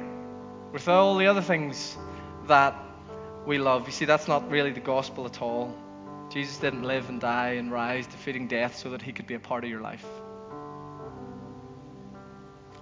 with 0.71 0.87
all 0.87 1.17
the 1.17 1.25
other 1.25 1.41
things 1.41 1.97
that 2.45 2.75
we 3.47 3.57
love. 3.57 3.87
You 3.87 3.91
see, 3.91 4.05
that's 4.05 4.27
not 4.27 4.51
really 4.51 4.69
the 4.69 4.79
gospel 4.79 5.25
at 5.25 5.41
all. 5.41 5.75
Jesus 6.29 6.57
didn't 6.57 6.83
live 6.83 7.09
and 7.09 7.19
die 7.19 7.53
and 7.53 7.71
rise, 7.71 8.05
defeating 8.05 8.47
death 8.47 8.77
so 8.77 8.91
that 8.91 9.01
he 9.01 9.11
could 9.11 9.25
be 9.25 9.33
a 9.33 9.39
part 9.39 9.63
of 9.63 9.71
your 9.71 9.81
life. 9.81 10.05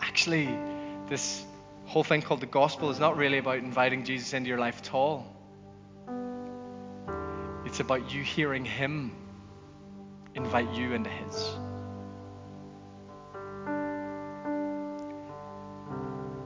Actually, 0.02 0.60
this 1.08 1.46
whole 1.86 2.04
thing 2.04 2.22
called 2.22 2.42
the 2.42 2.48
gospel 2.48 2.90
is 2.90 3.00
not 3.00 3.16
really 3.16 3.38
about 3.38 3.60
inviting 3.60 4.04
Jesus 4.04 4.34
into 4.34 4.50
your 4.50 4.60
life 4.60 4.82
at 4.82 4.94
all. 4.94 5.26
It's 7.66 7.80
about 7.80 8.12
you 8.12 8.24
hearing 8.24 8.66
him 8.66 9.14
invite 10.36 10.72
you 10.74 10.94
into 10.94 11.10
his. 11.10 11.56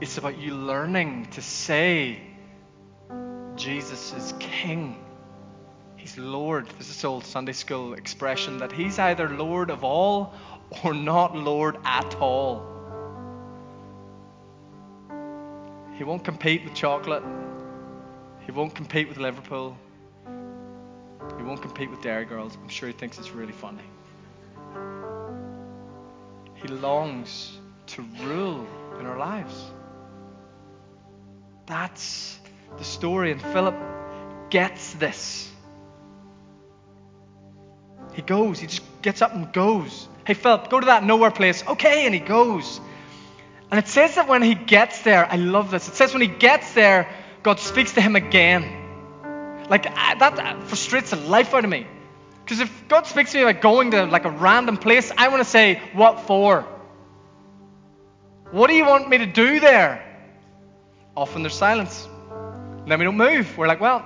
It's 0.00 0.16
about 0.16 0.38
you 0.38 0.54
learning 0.54 1.26
to 1.32 1.42
say, 1.42 2.22
Jesus 3.56 4.14
is 4.14 4.32
King. 4.38 4.96
He's 5.96 6.16
Lord. 6.16 6.66
This 6.78 6.88
is 6.88 7.04
old 7.04 7.26
Sunday 7.26 7.52
school 7.52 7.92
expression 7.92 8.58
that 8.58 8.72
He's 8.72 8.98
either 8.98 9.28
Lord 9.28 9.70
of 9.70 9.84
all 9.84 10.32
or 10.82 10.94
not 10.94 11.36
Lord 11.36 11.76
at 11.84 12.14
all. 12.14 12.66
He 15.96 16.04
won't 16.04 16.24
compete 16.24 16.64
with 16.64 16.72
chocolate. 16.72 17.22
He 18.46 18.52
won't 18.52 18.74
compete 18.74 19.08
with 19.08 19.18
Liverpool. 19.18 19.76
He 21.60 21.66
won't 21.66 21.74
compete 21.74 21.90
with 21.90 22.00
Derry 22.00 22.24
Girls. 22.24 22.56
I'm 22.62 22.70
sure 22.70 22.88
he 22.88 22.94
thinks 22.94 23.18
it's 23.18 23.32
really 23.32 23.52
funny. 23.52 23.82
He 26.54 26.68
longs 26.68 27.58
to 27.88 28.02
rule 28.22 28.66
in 28.98 29.04
our 29.04 29.18
lives. 29.18 29.70
That's 31.66 32.38
the 32.78 32.84
story, 32.84 33.32
and 33.32 33.42
Philip 33.42 33.74
gets 34.48 34.94
this. 34.94 35.50
He 38.14 38.22
goes, 38.22 38.58
he 38.58 38.66
just 38.66 39.02
gets 39.02 39.20
up 39.20 39.34
and 39.34 39.52
goes. 39.52 40.08
Hey, 40.26 40.34
Philip, 40.34 40.70
go 40.70 40.80
to 40.80 40.86
that 40.86 41.04
nowhere 41.04 41.30
place. 41.30 41.62
Okay, 41.66 42.06
and 42.06 42.14
he 42.14 42.20
goes. 42.20 42.80
And 43.70 43.78
it 43.78 43.86
says 43.86 44.14
that 44.14 44.28
when 44.28 44.40
he 44.40 44.54
gets 44.54 45.02
there, 45.02 45.26
I 45.30 45.36
love 45.36 45.70
this. 45.70 45.88
It 45.88 45.94
says 45.94 46.14
when 46.14 46.22
he 46.22 46.28
gets 46.28 46.72
there, 46.72 47.06
God 47.42 47.60
speaks 47.60 47.92
to 47.94 48.00
him 48.00 48.16
again. 48.16 48.79
Like, 49.70 49.86
I, 49.86 50.14
that 50.16 50.38
uh, 50.38 50.60
frustrates 50.60 51.10
the 51.10 51.16
life 51.16 51.54
out 51.54 51.64
of 51.64 51.70
me. 51.70 51.86
Because 52.44 52.60
if 52.60 52.88
God 52.88 53.06
speaks 53.06 53.32
to 53.32 53.38
me 53.38 53.44
about 53.44 53.62
going 53.62 53.92
to 53.92 54.04
like 54.04 54.24
a 54.24 54.30
random 54.30 54.76
place, 54.76 55.12
I 55.16 55.28
want 55.28 55.40
to 55.42 55.48
say, 55.48 55.80
what 55.94 56.26
for? 56.26 56.66
What 58.50 58.66
do 58.66 58.74
you 58.74 58.84
want 58.84 59.08
me 59.08 59.18
to 59.18 59.26
do 59.26 59.60
there? 59.60 60.04
Often 61.16 61.42
there's 61.42 61.54
silence. 61.54 62.08
then 62.86 62.98
we 62.98 63.04
don't 63.04 63.16
move. 63.16 63.56
We're 63.56 63.68
like, 63.68 63.80
well, 63.80 64.00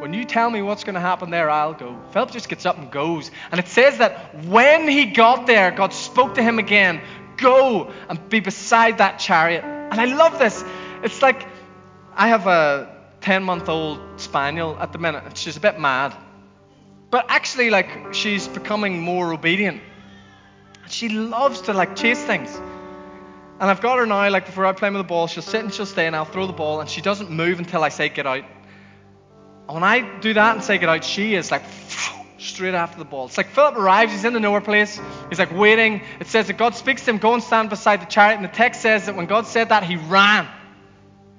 when 0.00 0.12
you 0.12 0.26
tell 0.26 0.50
me 0.50 0.60
what's 0.60 0.84
going 0.84 0.94
to 0.94 1.00
happen 1.00 1.30
there, 1.30 1.48
I'll 1.48 1.72
go. 1.72 1.98
Philip 2.12 2.30
just 2.30 2.50
gets 2.50 2.66
up 2.66 2.76
and 2.76 2.90
goes. 2.90 3.30
And 3.50 3.58
it 3.58 3.68
says 3.68 3.98
that 3.98 4.44
when 4.44 4.86
he 4.86 5.06
got 5.06 5.46
there, 5.46 5.70
God 5.70 5.94
spoke 5.94 6.34
to 6.34 6.42
him 6.42 6.58
again 6.58 7.00
Go 7.38 7.92
and 8.08 8.28
be 8.28 8.40
beside 8.40 8.98
that 8.98 9.18
chariot. 9.20 9.64
And 9.64 10.00
I 10.00 10.06
love 10.06 10.38
this. 10.38 10.64
It's 11.02 11.22
like 11.22 11.46
I 12.14 12.28
have 12.28 12.46
a 12.48 12.94
10 13.20 13.44
month 13.44 13.68
old 13.68 14.00
spaniel 14.28 14.76
at 14.78 14.92
the 14.92 14.98
minute, 14.98 15.36
she's 15.36 15.56
a 15.56 15.60
bit 15.60 15.80
mad. 15.80 16.14
But 17.10 17.26
actually, 17.28 17.70
like, 17.70 18.12
she's 18.12 18.46
becoming 18.46 19.00
more 19.00 19.32
obedient. 19.32 19.80
She 20.88 21.08
loves 21.08 21.62
to, 21.62 21.72
like, 21.72 21.96
chase 21.96 22.22
things. 22.22 22.54
And 23.60 23.70
I've 23.70 23.80
got 23.80 23.98
her 23.98 24.06
now, 24.06 24.28
like, 24.30 24.46
before 24.46 24.66
I 24.66 24.72
play 24.72 24.90
with 24.90 24.98
the 24.98 25.04
ball, 25.04 25.26
she'll 25.26 25.42
sit 25.42 25.62
and 25.64 25.72
she'll 25.72 25.86
stay, 25.86 26.06
and 26.06 26.14
I'll 26.14 26.24
throw 26.24 26.46
the 26.46 26.52
ball, 26.52 26.80
and 26.80 26.88
she 26.88 27.00
doesn't 27.00 27.30
move 27.30 27.58
until 27.58 27.82
I 27.82 27.88
say, 27.88 28.08
get 28.08 28.26
out. 28.26 28.44
And 29.66 29.74
when 29.74 29.84
I 29.84 30.18
do 30.20 30.34
that 30.34 30.56
and 30.56 30.64
say, 30.64 30.78
get 30.78 30.88
out, 30.88 31.02
she 31.02 31.34
is 31.34 31.50
like, 31.50 31.62
straight 32.38 32.74
after 32.74 32.98
the 32.98 33.04
ball. 33.04 33.26
It's 33.26 33.36
like 33.36 33.48
Philip 33.50 33.76
arrives, 33.76 34.12
he's 34.12 34.24
in 34.24 34.32
the 34.32 34.40
nowhere 34.40 34.60
place, 34.60 35.00
he's 35.28 35.38
like 35.38 35.52
waiting. 35.52 36.02
It 36.20 36.28
says 36.28 36.46
that 36.46 36.56
God 36.56 36.74
speaks 36.74 37.04
to 37.04 37.10
him, 37.10 37.18
go 37.18 37.34
and 37.34 37.42
stand 37.42 37.70
beside 37.70 38.00
the 38.00 38.06
chariot. 38.06 38.36
And 38.36 38.44
the 38.44 38.48
text 38.48 38.80
says 38.80 39.06
that 39.06 39.16
when 39.16 39.26
God 39.26 39.46
said 39.46 39.70
that, 39.70 39.82
he 39.82 39.96
ran. 39.96 40.46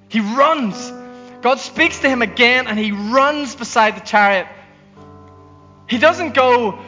He 0.09 0.19
runs. 0.19 0.91
God 1.41 1.59
speaks 1.59 1.99
to 1.99 2.09
him 2.09 2.21
again, 2.21 2.67
and 2.67 2.77
he 2.77 2.91
runs 2.91 3.55
beside 3.55 3.95
the 3.95 4.01
chariot. 4.01 4.47
He 5.87 5.97
doesn't 5.97 6.33
go, 6.33 6.79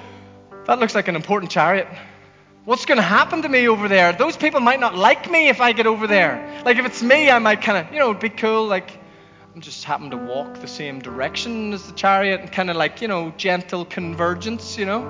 that 0.65 0.79
looks 0.79 0.93
like 0.93 1.07
an 1.07 1.15
important 1.15 1.51
chariot. 1.51 1.87
What's 2.65 2.85
going 2.85 2.97
to 2.97 3.03
happen 3.03 3.41
to 3.41 3.49
me 3.49 3.67
over 3.67 3.87
there? 3.87 4.13
Those 4.13 4.37
people 4.37 4.59
might 4.59 4.79
not 4.79 4.95
like 4.95 5.29
me 5.29 5.49
if 5.49 5.61
I 5.61 5.71
get 5.71 5.87
over 5.87 6.05
there. 6.05 6.61
Like 6.63 6.77
if 6.77 6.85
it's 6.85 7.01
me, 7.01 7.31
I 7.31 7.39
might 7.39 7.61
kind 7.61 7.85
of, 7.85 7.91
you 7.91 7.99
know, 7.99 8.13
be 8.13 8.29
cool. 8.29 8.67
Like 8.67 8.99
I'm 9.55 9.61
just 9.61 9.83
happen 9.83 10.11
to 10.11 10.17
walk 10.17 10.59
the 10.59 10.67
same 10.67 10.99
direction 10.99 11.73
as 11.73 11.87
the 11.87 11.93
chariot 11.93 12.41
and 12.41 12.51
kind 12.51 12.69
of 12.69 12.75
like, 12.75 13.01
you 13.01 13.07
know, 13.07 13.33
gentle 13.35 13.83
convergence, 13.83 14.77
you 14.77 14.85
know. 14.85 15.01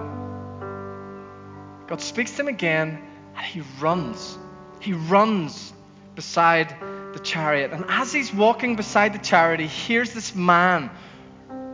God 1.87 1.99
speaks 1.99 2.31
to 2.31 2.43
him 2.43 2.47
again 2.47 3.01
and 3.35 3.45
he 3.45 3.61
runs. 3.81 4.37
He 4.79 4.93
runs 4.93 5.73
beside 6.15 6.73
the 7.13 7.19
chariot. 7.19 7.71
And 7.71 7.85
as 7.87 8.11
he's 8.11 8.33
walking 8.33 8.75
beside 8.75 9.13
the 9.13 9.19
chariot, 9.19 9.59
he 9.59 9.67
hears 9.67 10.13
this 10.13 10.35
man 10.35 10.89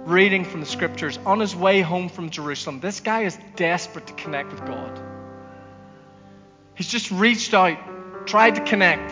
reading 0.06 0.46
from 0.46 0.62
the 0.62 0.66
scriptures 0.66 1.20
on 1.26 1.40
his 1.40 1.56
way 1.56 1.82
home 1.82 2.10
from 2.10 2.30
Jerusalem. 2.30 2.80
This 2.80 3.00
guy 3.00 3.24
is 3.24 3.38
desperate 3.56 4.08
to 4.08 4.14
connect 4.14 4.52
with 4.52 4.66
God. 4.66 5.00
He's 6.76 6.88
just 6.88 7.12
reached 7.12 7.54
out, 7.54 8.28
tried 8.28 8.56
to 8.56 8.62
connect. 8.62 9.12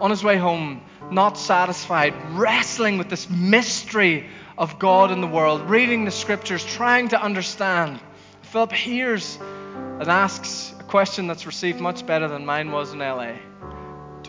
On 0.00 0.10
his 0.10 0.22
way 0.22 0.36
home, 0.36 0.82
not 1.10 1.36
satisfied, 1.36 2.14
wrestling 2.32 2.98
with 2.98 3.10
this 3.10 3.28
mystery 3.28 4.26
of 4.56 4.78
God 4.78 5.10
in 5.10 5.20
the 5.20 5.26
world, 5.26 5.68
reading 5.68 6.04
the 6.04 6.10
scriptures, 6.10 6.64
trying 6.64 7.08
to 7.08 7.20
understand. 7.20 8.00
Philip 8.42 8.72
hears 8.72 9.38
and 9.40 10.08
asks 10.08 10.74
a 10.78 10.84
question 10.84 11.26
that's 11.26 11.46
received 11.46 11.80
much 11.80 12.06
better 12.06 12.28
than 12.28 12.46
mine 12.46 12.70
was 12.70 12.92
in 12.92 13.00
LA 13.00 13.34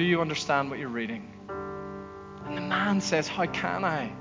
Do 0.02 0.08
you 0.08 0.20
understand 0.20 0.72
what 0.72 0.80
you're 0.80 0.90
reading? 0.90 1.32
And 1.48 2.58
the 2.58 2.62
man 2.62 3.00
says, 3.02 3.28
How 3.28 3.46
can 3.46 3.86
I? 3.86 4.12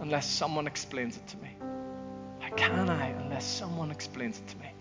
unless 0.00 0.26
someone 0.26 0.66
explains 0.66 1.18
it 1.18 1.26
to 1.26 1.36
me? 1.36 1.50
How 2.40 2.48
can 2.56 2.88
I 2.88 3.08
unless 3.08 3.44
someone 3.44 3.90
explains 3.90 4.38
it 4.38 4.48
to 4.48 4.56
me? 4.56 4.72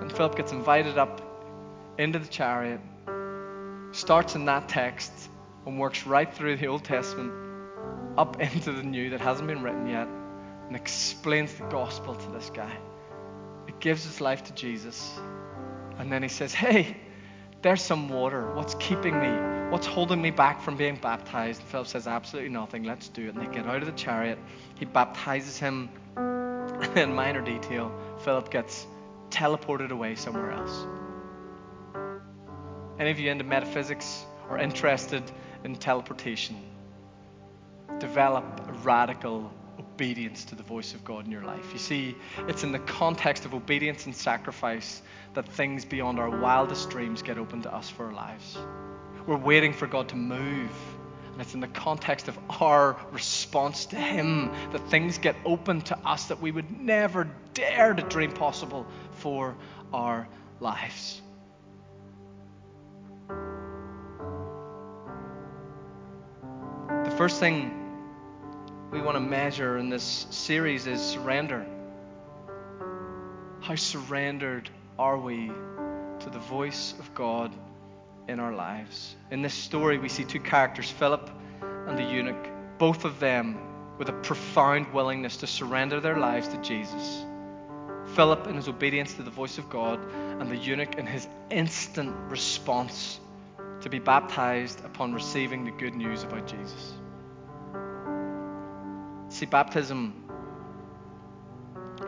And 0.00 0.10
Philip 0.10 0.34
gets 0.34 0.52
invited 0.52 0.96
up 0.96 1.20
into 1.98 2.18
the 2.18 2.26
chariot, 2.26 2.80
starts 3.92 4.34
in 4.34 4.46
that 4.46 4.66
text, 4.66 5.12
and 5.66 5.78
works 5.78 6.06
right 6.06 6.32
through 6.32 6.56
the 6.56 6.66
Old 6.66 6.82
Testament 6.82 7.34
up 8.16 8.40
into 8.40 8.72
the 8.72 8.82
New 8.82 9.10
that 9.10 9.20
hasn't 9.20 9.46
been 9.46 9.62
written 9.62 9.86
yet 9.88 10.08
and 10.68 10.74
explains 10.74 11.52
the 11.52 11.64
gospel 11.64 12.14
to 12.14 12.30
this 12.30 12.48
guy. 12.48 12.74
It 13.68 13.78
gives 13.78 14.04
his 14.04 14.22
life 14.22 14.44
to 14.44 14.54
Jesus. 14.54 15.20
And 15.98 16.10
then 16.10 16.22
he 16.22 16.30
says, 16.30 16.54
Hey, 16.54 16.96
there's 17.66 17.82
some 17.82 18.08
water. 18.08 18.52
What's 18.52 18.76
keeping 18.76 19.18
me? 19.18 19.70
What's 19.70 19.88
holding 19.88 20.22
me 20.22 20.30
back 20.30 20.62
from 20.62 20.76
being 20.76 20.94
baptized? 20.94 21.60
And 21.60 21.68
Philip 21.68 21.88
says, 21.88 22.06
Absolutely 22.06 22.50
nothing. 22.50 22.84
Let's 22.84 23.08
do 23.08 23.26
it. 23.26 23.34
And 23.34 23.42
they 23.42 23.52
get 23.52 23.66
out 23.66 23.82
of 23.82 23.86
the 23.86 23.92
chariot. 23.92 24.38
He 24.78 24.84
baptizes 24.84 25.58
him. 25.58 25.88
Then, 26.94 27.14
minor 27.14 27.40
detail, 27.40 27.90
Philip 28.20 28.50
gets 28.50 28.86
teleported 29.30 29.90
away 29.90 30.14
somewhere 30.14 30.52
else. 30.52 30.86
Any 32.98 33.10
of 33.10 33.18
you 33.18 33.30
into 33.30 33.44
metaphysics 33.44 34.24
or 34.48 34.58
interested 34.58 35.22
in 35.64 35.74
teleportation? 35.74 36.56
Develop 37.98 38.44
a 38.68 38.72
radical 38.84 39.50
obedience 39.96 40.44
to 40.44 40.54
the 40.54 40.62
voice 40.62 40.92
of 40.92 41.02
God 41.04 41.24
in 41.24 41.32
your 41.32 41.42
life. 41.42 41.72
You 41.72 41.78
see, 41.78 42.14
it's 42.48 42.64
in 42.64 42.70
the 42.70 42.78
context 42.80 43.46
of 43.46 43.54
obedience 43.54 44.04
and 44.04 44.14
sacrifice 44.14 45.00
that 45.32 45.48
things 45.48 45.86
beyond 45.86 46.18
our 46.18 46.28
wildest 46.28 46.90
dreams 46.90 47.22
get 47.22 47.38
open 47.38 47.62
to 47.62 47.74
us 47.74 47.88
for 47.88 48.04
our 48.04 48.12
lives. 48.12 48.58
We're 49.26 49.38
waiting 49.38 49.72
for 49.72 49.86
God 49.86 50.10
to 50.10 50.16
move. 50.16 50.70
And 51.32 51.40
it's 51.40 51.54
in 51.54 51.60
the 51.60 51.68
context 51.68 52.28
of 52.28 52.38
our 52.60 52.98
response 53.10 53.86
to 53.86 53.96
Him 53.96 54.50
that 54.72 54.86
things 54.90 55.16
get 55.16 55.34
open 55.46 55.80
to 55.82 55.98
us 56.06 56.26
that 56.26 56.42
we 56.42 56.50
would 56.50 56.78
never 56.78 57.26
dare 57.54 57.94
to 57.94 58.02
dream 58.02 58.32
possible 58.32 58.86
for 59.12 59.56
our 59.94 60.28
lives. 60.60 61.22
The 67.04 67.14
first 67.16 67.40
thing 67.40 67.85
we 68.96 69.02
want 69.02 69.16
to 69.16 69.20
measure 69.20 69.76
in 69.76 69.90
this 69.90 70.26
series 70.30 70.86
is 70.86 71.02
surrender. 71.02 71.66
How 73.60 73.74
surrendered 73.74 74.70
are 74.98 75.18
we 75.18 75.48
to 76.20 76.30
the 76.30 76.38
voice 76.38 76.94
of 76.98 77.12
God 77.14 77.54
in 78.26 78.40
our 78.40 78.54
lives. 78.54 79.14
In 79.30 79.42
this 79.42 79.52
story, 79.52 79.98
we 79.98 80.08
see 80.08 80.24
two 80.24 80.40
characters, 80.40 80.90
Philip 80.90 81.30
and 81.60 81.98
the 81.98 82.04
eunuch, 82.04 82.48
both 82.78 83.04
of 83.04 83.20
them 83.20 83.58
with 83.98 84.08
a 84.08 84.14
profound 84.14 84.90
willingness 84.94 85.36
to 85.38 85.46
surrender 85.46 86.00
their 86.00 86.16
lives 86.16 86.48
to 86.48 86.56
Jesus. 86.62 87.22
Philip 88.14 88.46
in 88.46 88.56
his 88.56 88.66
obedience 88.66 89.12
to 89.14 89.22
the 89.22 89.30
voice 89.30 89.58
of 89.58 89.68
God, 89.68 90.00
and 90.40 90.50
the 90.50 90.56
eunuch 90.56 90.94
in 90.94 91.06
his 91.06 91.28
instant 91.50 92.16
response 92.30 93.20
to 93.82 93.90
be 93.90 93.98
baptized 93.98 94.82
upon 94.86 95.12
receiving 95.12 95.66
the 95.66 95.70
good 95.72 95.94
news 95.94 96.22
about 96.22 96.46
Jesus. 96.46 96.94
See, 99.36 99.44
baptism 99.44 100.14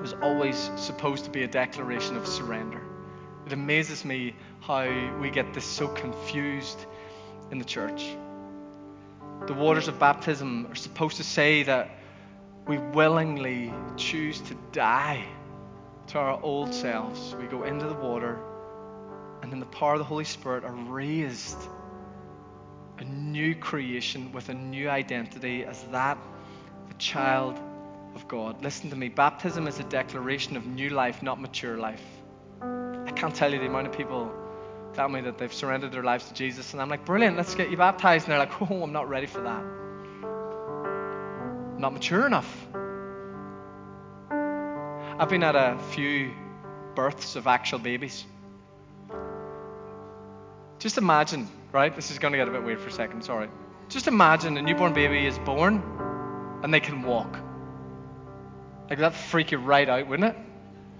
was 0.00 0.14
always 0.22 0.70
supposed 0.76 1.26
to 1.26 1.30
be 1.30 1.42
a 1.42 1.46
declaration 1.46 2.16
of 2.16 2.26
surrender. 2.26 2.80
It 3.44 3.52
amazes 3.52 4.02
me 4.02 4.34
how 4.60 4.88
we 5.20 5.28
get 5.28 5.52
this 5.52 5.66
so 5.66 5.88
confused 5.88 6.86
in 7.50 7.58
the 7.58 7.66
church. 7.66 8.16
The 9.46 9.52
waters 9.52 9.88
of 9.88 9.98
baptism 9.98 10.68
are 10.70 10.74
supposed 10.74 11.18
to 11.18 11.22
say 11.22 11.64
that 11.64 11.90
we 12.66 12.78
willingly 12.78 13.74
choose 13.98 14.40
to 14.40 14.54
die 14.72 15.22
to 16.06 16.18
our 16.18 16.42
old 16.42 16.72
selves. 16.72 17.34
We 17.38 17.44
go 17.44 17.64
into 17.64 17.88
the 17.88 18.00
water, 18.08 18.38
and 19.42 19.52
in 19.52 19.60
the 19.60 19.66
power 19.66 19.92
of 19.92 19.98
the 19.98 20.04
Holy 20.04 20.24
Spirit 20.24 20.64
are 20.64 20.72
raised 20.72 21.58
a 22.96 23.04
new 23.04 23.54
creation 23.54 24.32
with 24.32 24.48
a 24.48 24.54
new 24.54 24.88
identity 24.88 25.66
as 25.66 25.82
that 25.88 26.16
a 26.90 26.94
child 26.94 27.58
of 28.14 28.28
God. 28.28 28.62
Listen 28.62 28.90
to 28.90 28.96
me. 28.96 29.08
Baptism 29.08 29.66
is 29.66 29.78
a 29.78 29.84
declaration 29.84 30.56
of 30.56 30.66
new 30.66 30.90
life, 30.90 31.22
not 31.22 31.40
mature 31.40 31.78
life. 31.78 32.02
I 32.60 33.12
can't 33.14 33.34
tell 33.34 33.52
you 33.52 33.58
the 33.58 33.66
amount 33.66 33.86
of 33.86 33.92
people 33.92 34.32
tell 34.94 35.08
me 35.08 35.20
that 35.20 35.38
they've 35.38 35.52
surrendered 35.52 35.92
their 35.92 36.02
lives 36.02 36.26
to 36.26 36.34
Jesus, 36.34 36.72
and 36.72 36.82
I'm 36.82 36.88
like, 36.88 37.04
brilliant, 37.04 37.36
let's 37.36 37.54
get 37.54 37.70
you 37.70 37.76
baptized. 37.76 38.26
And 38.26 38.32
they're 38.32 38.38
like, 38.40 38.62
oh, 38.70 38.82
I'm 38.82 38.92
not 38.92 39.08
ready 39.08 39.26
for 39.26 39.40
that. 39.42 39.64
Not 41.78 41.92
mature 41.92 42.26
enough. 42.26 42.66
I've 45.20 45.28
been 45.28 45.42
at 45.42 45.56
a 45.56 45.78
few 45.90 46.32
births 46.94 47.36
of 47.36 47.46
actual 47.46 47.78
babies. 47.78 48.24
Just 50.78 50.98
imagine, 50.98 51.48
right? 51.72 51.94
This 51.94 52.10
is 52.10 52.18
going 52.18 52.32
to 52.32 52.38
get 52.38 52.48
a 52.48 52.50
bit 52.50 52.62
weird 52.62 52.80
for 52.80 52.88
a 52.88 52.92
second, 52.92 53.24
sorry. 53.24 53.48
Just 53.88 54.06
imagine 54.06 54.56
a 54.58 54.62
newborn 54.62 54.92
baby 54.92 55.26
is 55.26 55.38
born 55.40 55.82
and 56.62 56.72
they 56.72 56.80
can 56.80 57.02
walk. 57.02 57.38
Like 58.90 58.98
that 59.00 59.14
freak 59.14 59.52
you 59.52 59.58
right 59.58 59.88
out, 59.88 60.06
wouldn't 60.06 60.34
it? 60.34 60.36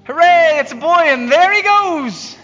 Hooray, 0.04 0.58
it's 0.60 0.72
a 0.72 0.76
boy, 0.76 1.04
and 1.06 1.30
there 1.30 1.52
he 1.52 1.62
goes. 1.62 2.36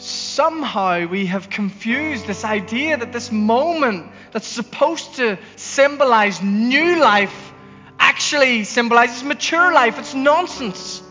somehow 0.00 1.04
we 1.06 1.26
have 1.26 1.50
confused 1.50 2.26
this 2.26 2.44
idea 2.44 2.96
that 2.96 3.12
this 3.12 3.32
moment 3.32 4.10
that's 4.32 4.46
supposed 4.46 5.16
to 5.16 5.36
symbolize 5.56 6.40
new 6.40 7.00
life 7.00 7.52
actually 7.98 8.64
symbolizes 8.64 9.24
mature 9.24 9.72
life. 9.72 9.98
It's 9.98 10.14
nonsense. 10.14 11.02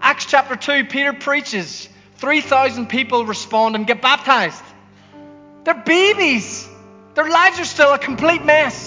Acts 0.00 0.26
chapter 0.26 0.54
2, 0.54 0.84
Peter 0.84 1.12
preaches. 1.12 1.88
3,000 2.18 2.86
people 2.86 3.26
respond 3.26 3.74
and 3.74 3.86
get 3.86 4.00
baptized. 4.00 4.62
They're 5.64 5.74
babies. 5.74 6.68
Their 7.14 7.28
lives 7.28 7.58
are 7.58 7.64
still 7.64 7.92
a 7.92 7.98
complete 7.98 8.44
mess. 8.44 8.85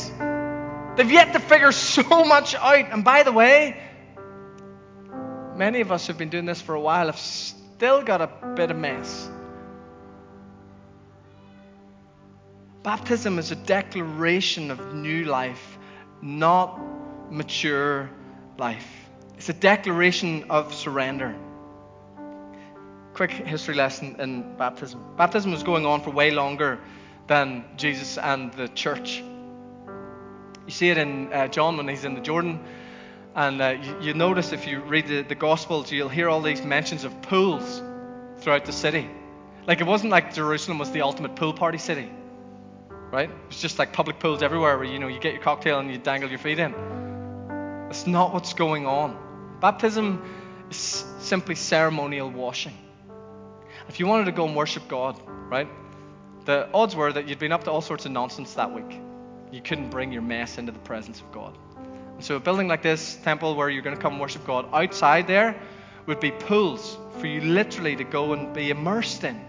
They've 1.00 1.10
yet 1.10 1.32
to 1.32 1.40
figure 1.40 1.72
so 1.72 2.26
much 2.26 2.56
out. 2.56 2.92
And 2.92 3.06
by 3.06 3.24
the 3.24 3.32
way, 3.32 3.82
many 5.56 5.80
of 5.80 5.94
us 5.94 6.06
who've 6.06 6.18
been 6.18 6.28
doing 6.28 6.44
this 6.44 6.60
for 6.60 6.76
a 6.76 6.82
while 6.82 7.06
have 7.06 7.18
still 7.18 8.02
got 8.02 8.20
a 8.20 8.28
bit 8.58 8.70
of 8.70 8.76
mess. 8.76 9.30
Baptism 12.84 13.40
is 13.40 13.50
a 13.52 13.56
declaration 13.56 14.72
of 14.72 14.94
new 14.94 15.24
life, 15.24 15.78
not 16.22 16.78
mature 17.32 18.10
life. 18.58 18.86
It's 19.38 19.48
a 19.48 19.54
declaration 19.54 20.48
of 20.50 20.74
surrender. 20.74 21.34
Quick 23.14 23.32
history 23.32 23.76
lesson 23.76 24.18
in 24.20 24.58
baptism. 24.58 25.02
Baptism 25.16 25.52
was 25.52 25.64
going 25.64 25.86
on 25.86 26.02
for 26.02 26.10
way 26.10 26.32
longer 26.32 26.78
than 27.28 27.64
Jesus 27.78 28.18
and 28.18 28.52
the 28.52 28.68
church. 28.68 29.24
You 30.70 30.74
see 30.74 30.90
it 30.92 31.00
in 31.00 31.34
uh, 31.34 31.48
John 31.48 31.78
when 31.78 31.88
he's 31.88 32.06
in 32.06 32.14
the 32.14 32.22
Jordan. 32.22 32.60
And 33.34 33.60
uh, 33.60 33.70
you, 33.82 34.02
you, 34.02 34.14
notice 34.14 34.52
if 34.52 34.68
you 34.68 34.82
read 34.82 35.08
the, 35.08 35.24
the 35.24 35.34
Gospels, 35.34 35.92
you'll 35.92 36.10
hear 36.10 36.30
all 36.30 36.44
these 36.44 36.62
mentions 36.62 37.06
of 37.06 37.24
pools 37.24 37.82
throughout 38.38 38.66
the 38.66 38.72
city. 38.72 39.10
Like 39.66 39.82
it 39.82 39.88
wasn't 39.88 40.12
like 40.12 40.32
Jerusalem 40.32 40.78
was 40.78 40.92
the 40.92 41.02
ultimate 41.02 41.36
pool 41.36 41.54
party 41.54 41.80
city, 41.80 42.12
right? 43.10 43.32
It's 43.48 43.60
just 43.60 43.80
like 43.80 43.94
public 43.94 44.20
pools 44.20 44.44
everywhere 44.44 44.78
where 44.78 44.86
you 44.86 45.00
know 45.00 45.08
you 45.08 45.20
get 45.20 45.34
your 45.34 45.42
cocktail 45.42 45.80
and 45.80 45.90
you 45.90 45.98
dangle 45.98 46.30
your 46.30 46.38
feet 46.38 46.60
in. 46.60 46.72
That's 47.88 48.06
not 48.06 48.32
what's 48.32 48.54
going 48.54 48.86
on. 48.86 49.58
Baptism 49.62 50.24
is 50.70 51.04
simply 51.18 51.56
ceremonial 51.56 52.30
washing. 52.30 52.78
If 53.88 54.00
you 54.00 54.06
wanted 54.06 54.26
to 54.26 54.34
go 54.34 54.46
and 54.46 54.56
worship 54.56 54.88
God, 54.88 55.20
right? 55.50 55.68
The 56.46 56.70
odds 56.72 56.96
were 56.96 57.12
that 57.12 57.28
you'd 57.28 57.40
been 57.40 57.54
up 57.54 57.64
to 57.64 57.72
all 57.72 57.82
sorts 57.82 58.06
of 58.06 58.12
nonsense 58.12 58.54
that 58.54 58.72
week. 58.72 59.02
You 59.52 59.62
couldn't 59.62 59.90
bring 59.90 60.12
your 60.12 60.22
mess 60.22 60.58
into 60.58 60.72
the 60.72 60.80
presence 60.80 61.20
of 61.22 61.32
God. 61.32 61.58
And 62.16 62.24
so, 62.24 62.36
a 62.36 62.40
building 62.40 62.68
like 62.68 62.82
this, 62.82 63.16
temple 63.24 63.56
where 63.56 63.70
you're 63.70 63.82
going 63.82 63.96
to 63.96 64.02
come 64.02 64.20
worship 64.20 64.46
God, 64.46 64.68
outside 64.74 65.28
there 65.28 65.60
would 66.06 66.20
be 66.20 66.32
pools 66.32 66.98
for 67.20 67.28
you 67.28 67.42
literally 67.42 67.96
to 67.96 68.04
go 68.04 68.34
and 68.34 68.54
be 68.54 68.70
immersed 68.70 69.24
in. 69.24 69.40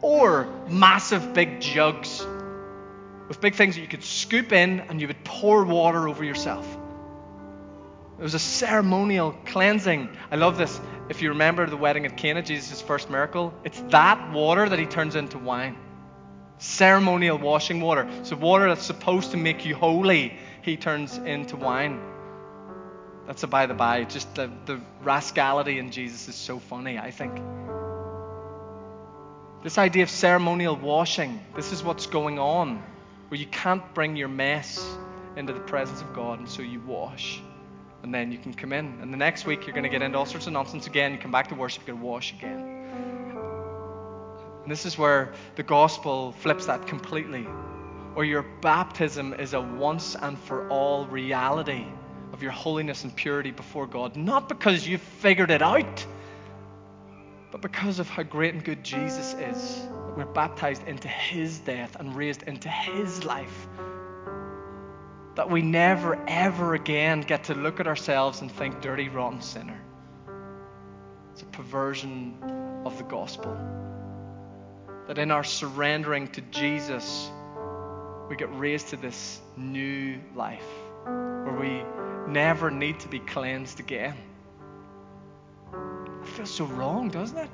Or 0.00 0.48
massive 0.68 1.34
big 1.34 1.60
jugs 1.60 2.26
with 3.28 3.40
big 3.40 3.54
things 3.54 3.76
that 3.76 3.80
you 3.80 3.88
could 3.88 4.04
scoop 4.04 4.52
in 4.52 4.80
and 4.80 5.00
you 5.00 5.06
would 5.06 5.24
pour 5.24 5.64
water 5.64 6.08
over 6.08 6.24
yourself. 6.24 6.66
It 8.18 8.22
was 8.22 8.34
a 8.34 8.38
ceremonial 8.38 9.34
cleansing. 9.46 10.08
I 10.30 10.36
love 10.36 10.58
this. 10.58 10.80
If 11.08 11.22
you 11.22 11.30
remember 11.30 11.66
the 11.66 11.76
wedding 11.76 12.06
at 12.06 12.16
Cana, 12.16 12.42
Jesus' 12.42 12.80
first 12.80 13.10
miracle, 13.10 13.52
it's 13.64 13.80
that 13.88 14.32
water 14.32 14.68
that 14.68 14.78
he 14.78 14.86
turns 14.86 15.16
into 15.16 15.38
wine. 15.38 15.76
Ceremonial 16.62 17.38
washing 17.38 17.80
water. 17.80 18.08
So, 18.22 18.36
water 18.36 18.68
that's 18.68 18.86
supposed 18.86 19.32
to 19.32 19.36
make 19.36 19.66
you 19.66 19.74
holy, 19.74 20.38
he 20.62 20.76
turns 20.76 21.18
into 21.18 21.56
wine. 21.56 22.00
That's 23.26 23.42
a 23.42 23.48
by 23.48 23.66
the 23.66 23.74
by. 23.74 24.04
Just 24.04 24.32
the, 24.36 24.48
the 24.66 24.80
rascality 25.02 25.80
in 25.80 25.90
Jesus 25.90 26.28
is 26.28 26.36
so 26.36 26.60
funny, 26.60 27.00
I 27.00 27.10
think. 27.10 27.34
This 29.64 29.76
idea 29.76 30.04
of 30.04 30.10
ceremonial 30.10 30.76
washing, 30.76 31.44
this 31.56 31.72
is 31.72 31.82
what's 31.82 32.06
going 32.06 32.38
on, 32.38 32.80
where 33.26 33.40
you 33.40 33.46
can't 33.46 33.82
bring 33.92 34.14
your 34.14 34.28
mess 34.28 34.88
into 35.34 35.52
the 35.52 35.60
presence 35.60 36.00
of 36.00 36.14
God, 36.14 36.38
and 36.38 36.48
so 36.48 36.62
you 36.62 36.78
wash 36.80 37.42
and 38.04 38.14
then 38.14 38.30
you 38.30 38.38
can 38.38 38.54
come 38.54 38.72
in. 38.72 38.98
And 39.00 39.12
the 39.12 39.16
next 39.16 39.46
week, 39.46 39.66
you're 39.66 39.74
going 39.74 39.82
to 39.82 39.88
get 39.88 40.02
into 40.02 40.16
all 40.16 40.26
sorts 40.26 40.46
of 40.46 40.52
nonsense 40.52 40.86
again. 40.86 41.12
You 41.12 41.18
come 41.18 41.32
back 41.32 41.48
to 41.48 41.56
worship, 41.56 41.88
you 41.88 41.96
wash 41.96 42.32
again. 42.32 42.71
And 44.62 44.70
this 44.70 44.86
is 44.86 44.96
where 44.96 45.32
the 45.56 45.62
gospel 45.62 46.32
flips 46.32 46.66
that 46.66 46.86
completely, 46.86 47.46
or 48.14 48.24
your 48.24 48.42
baptism 48.60 49.34
is 49.34 49.54
a 49.54 49.60
once 49.60 50.14
and 50.14 50.38
for 50.38 50.68
all 50.68 51.06
reality 51.06 51.86
of 52.32 52.42
your 52.42 52.52
holiness 52.52 53.04
and 53.04 53.14
purity 53.14 53.50
before 53.50 53.86
God, 53.86 54.16
not 54.16 54.48
because 54.48 54.86
you've 54.86 55.02
figured 55.02 55.50
it 55.50 55.62
out, 55.62 56.06
but 57.50 57.60
because 57.60 57.98
of 57.98 58.08
how 58.08 58.22
great 58.22 58.54
and 58.54 58.64
good 58.64 58.82
Jesus 58.84 59.34
is. 59.34 59.86
We're 60.16 60.26
baptized 60.26 60.86
into 60.86 61.08
his 61.08 61.58
death 61.58 61.96
and 61.98 62.14
raised 62.14 62.42
into 62.44 62.68
his 62.68 63.24
life 63.24 63.68
that 65.34 65.48
we 65.48 65.62
never, 65.62 66.22
ever 66.28 66.74
again 66.74 67.22
get 67.22 67.44
to 67.44 67.54
look 67.54 67.80
at 67.80 67.86
ourselves 67.86 68.42
and 68.42 68.52
think, 68.52 68.80
dirty, 68.82 69.08
rotten 69.08 69.40
sinner. 69.40 69.80
It's 71.32 71.42
a 71.42 71.46
perversion 71.46 72.36
of 72.84 72.98
the 72.98 73.04
gospel. 73.04 73.56
That 75.08 75.18
in 75.18 75.30
our 75.30 75.44
surrendering 75.44 76.28
to 76.28 76.40
Jesus, 76.50 77.30
we 78.28 78.36
get 78.36 78.48
raised 78.56 78.88
to 78.88 78.96
this 78.96 79.40
new 79.56 80.18
life 80.34 80.64
where 81.04 81.56
we 81.58 81.82
never 82.30 82.70
need 82.70 83.00
to 83.00 83.08
be 83.08 83.18
cleansed 83.18 83.80
again. 83.80 84.16
It 86.22 86.28
feels 86.28 86.54
so 86.54 86.64
wrong, 86.66 87.08
doesn't 87.08 87.36
it? 87.36 87.50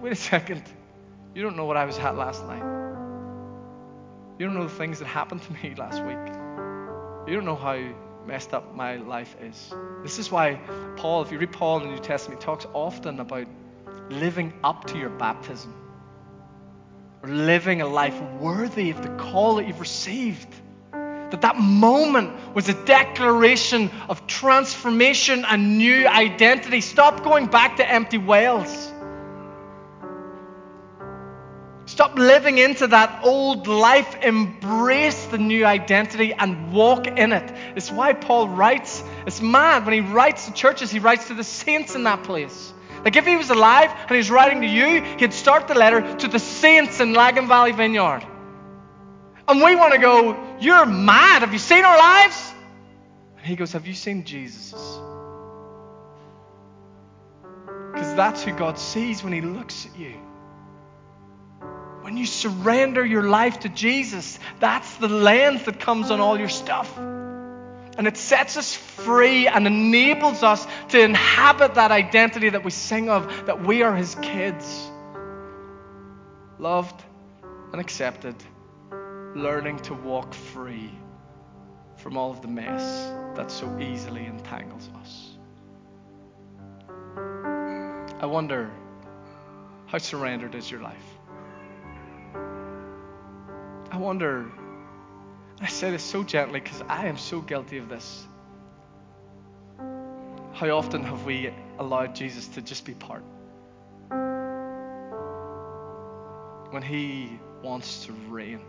Wait 0.00 0.12
a 0.12 0.16
second. 0.16 0.62
You 1.34 1.42
don't 1.42 1.56
know 1.56 1.64
what 1.64 1.76
I 1.76 1.84
was 1.84 1.98
at 1.98 2.16
last 2.16 2.44
night. 2.46 2.62
You 4.38 4.46
don't 4.46 4.54
know 4.54 4.64
the 4.64 4.74
things 4.74 4.98
that 4.98 5.06
happened 5.06 5.42
to 5.42 5.52
me 5.52 5.74
last 5.78 6.02
week. 6.04 6.18
You 7.26 7.34
don't 7.34 7.44
know 7.44 7.56
how 7.56 7.80
messed 8.26 8.52
up 8.52 8.74
my 8.74 8.96
life 8.96 9.36
is. 9.40 9.72
This 10.02 10.18
is 10.18 10.30
why 10.30 10.56
Paul, 10.96 11.22
if 11.22 11.30
you 11.30 11.38
read 11.38 11.52
Paul 11.52 11.78
in 11.78 11.88
the 11.88 11.94
New 11.94 12.02
Testament, 12.02 12.40
talks 12.40 12.66
often 12.72 13.20
about 13.20 13.46
living 14.10 14.52
up 14.64 14.84
to 14.86 14.98
your 14.98 15.10
baptism 15.10 15.72
living 17.22 17.80
a 17.80 17.86
life 17.86 18.20
worthy 18.40 18.90
of 18.90 19.02
the 19.02 19.08
call 19.10 19.56
that 19.56 19.66
you've 19.66 19.80
received. 19.80 20.48
That 20.92 21.42
that 21.42 21.56
moment 21.56 22.54
was 22.54 22.68
a 22.68 22.84
declaration 22.84 23.90
of 24.08 24.26
transformation 24.26 25.44
and 25.46 25.78
new 25.78 26.06
identity. 26.06 26.80
Stop 26.80 27.24
going 27.24 27.46
back 27.46 27.76
to 27.76 27.90
empty 27.90 28.18
wells. 28.18 28.92
Stop 31.86 32.16
living 32.18 32.58
into 32.58 32.86
that 32.86 33.24
old 33.24 33.66
life. 33.66 34.16
Embrace 34.22 35.26
the 35.26 35.38
new 35.38 35.64
identity 35.64 36.32
and 36.32 36.72
walk 36.72 37.06
in 37.06 37.32
it. 37.32 37.54
It's 37.76 37.90
why 37.90 38.12
Paul 38.12 38.48
writes. 38.48 39.02
It's 39.26 39.40
mad 39.40 39.84
when 39.84 39.94
he 39.94 40.00
writes 40.00 40.46
to 40.46 40.52
churches, 40.52 40.90
he 40.90 40.98
writes 40.98 41.28
to 41.28 41.34
the 41.34 41.44
saints 41.44 41.94
in 41.94 42.04
that 42.04 42.24
place. 42.24 42.72
Like 43.04 43.16
if 43.16 43.26
he 43.26 43.36
was 43.36 43.50
alive 43.50 43.90
and 43.90 44.10
he 44.10 44.16
was 44.16 44.30
writing 44.30 44.60
to 44.60 44.66
you, 44.66 45.02
he'd 45.18 45.32
start 45.32 45.68
the 45.68 45.74
letter 45.74 46.16
to 46.18 46.28
the 46.28 46.38
saints 46.38 47.00
in 47.00 47.14
Lagan 47.14 47.48
Valley 47.48 47.72
Vineyard. 47.72 48.24
And 49.48 49.62
we 49.62 49.74
want 49.74 49.92
to 49.92 49.98
go, 49.98 50.56
You're 50.60 50.86
mad. 50.86 51.40
Have 51.40 51.52
you 51.52 51.58
seen 51.58 51.84
our 51.84 51.98
lives? 51.98 52.52
And 53.38 53.46
he 53.46 53.56
goes, 53.56 53.72
Have 53.72 53.86
you 53.86 53.94
seen 53.94 54.24
Jesus's? 54.24 55.00
Because 57.92 58.14
that's 58.14 58.42
who 58.42 58.52
God 58.52 58.78
sees 58.78 59.22
when 59.22 59.32
he 59.32 59.40
looks 59.40 59.86
at 59.86 59.98
you. 59.98 60.14
When 62.02 62.16
you 62.16 62.26
surrender 62.26 63.04
your 63.04 63.24
life 63.24 63.60
to 63.60 63.68
Jesus, 63.68 64.38
that's 64.60 64.96
the 64.96 65.08
lens 65.08 65.64
that 65.64 65.78
comes 65.80 66.10
on 66.10 66.20
all 66.20 66.38
your 66.38 66.48
stuff. 66.48 66.98
And 67.98 68.06
it 68.06 68.16
sets 68.16 68.56
us 68.56 68.74
free 68.74 69.46
and 69.46 69.66
enables 69.66 70.42
us 70.42 70.66
to 70.88 71.00
inhabit 71.00 71.74
that 71.74 71.90
identity 71.90 72.48
that 72.48 72.64
we 72.64 72.70
sing 72.70 73.10
of, 73.10 73.46
that 73.46 73.66
we 73.66 73.82
are 73.82 73.94
His 73.94 74.14
kids. 74.16 74.90
Loved 76.58 77.02
and 77.72 77.80
accepted, 77.80 78.36
learning 79.34 79.78
to 79.80 79.94
walk 79.94 80.32
free 80.32 80.90
from 81.96 82.16
all 82.16 82.30
of 82.30 82.42
the 82.42 82.48
mess 82.48 83.12
that 83.36 83.50
so 83.50 83.78
easily 83.78 84.26
entangles 84.26 84.88
us. 85.00 85.28
I 88.20 88.26
wonder 88.26 88.70
how 89.86 89.98
surrendered 89.98 90.54
is 90.54 90.70
your 90.70 90.80
life? 90.80 90.96
I 93.90 93.96
wonder, 93.98 94.50
I 95.62 95.68
say 95.68 95.92
this 95.92 96.02
so 96.02 96.24
gently 96.24 96.58
because 96.58 96.82
I 96.88 97.06
am 97.06 97.16
so 97.16 97.40
guilty 97.40 97.78
of 97.78 97.88
this. 97.88 98.26
How 100.54 100.68
often 100.70 101.04
have 101.04 101.24
we 101.24 101.54
allowed 101.78 102.16
Jesus 102.16 102.48
to 102.48 102.62
just 102.62 102.84
be 102.84 102.94
part? 102.94 103.22
When 106.72 106.82
He 106.82 107.38
wants 107.62 108.06
to 108.06 108.12
reign. 108.28 108.60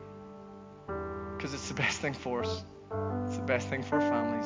Because 1.35 1.55
it's 1.55 1.67
the 1.67 1.73
best 1.73 1.99
thing 1.99 2.13
for 2.13 2.43
us, 2.43 2.63
it's 3.25 3.37
the 3.37 3.43
best 3.43 3.69
thing 3.69 3.81
for 3.81 3.95
our 3.95 4.01
families, 4.01 4.45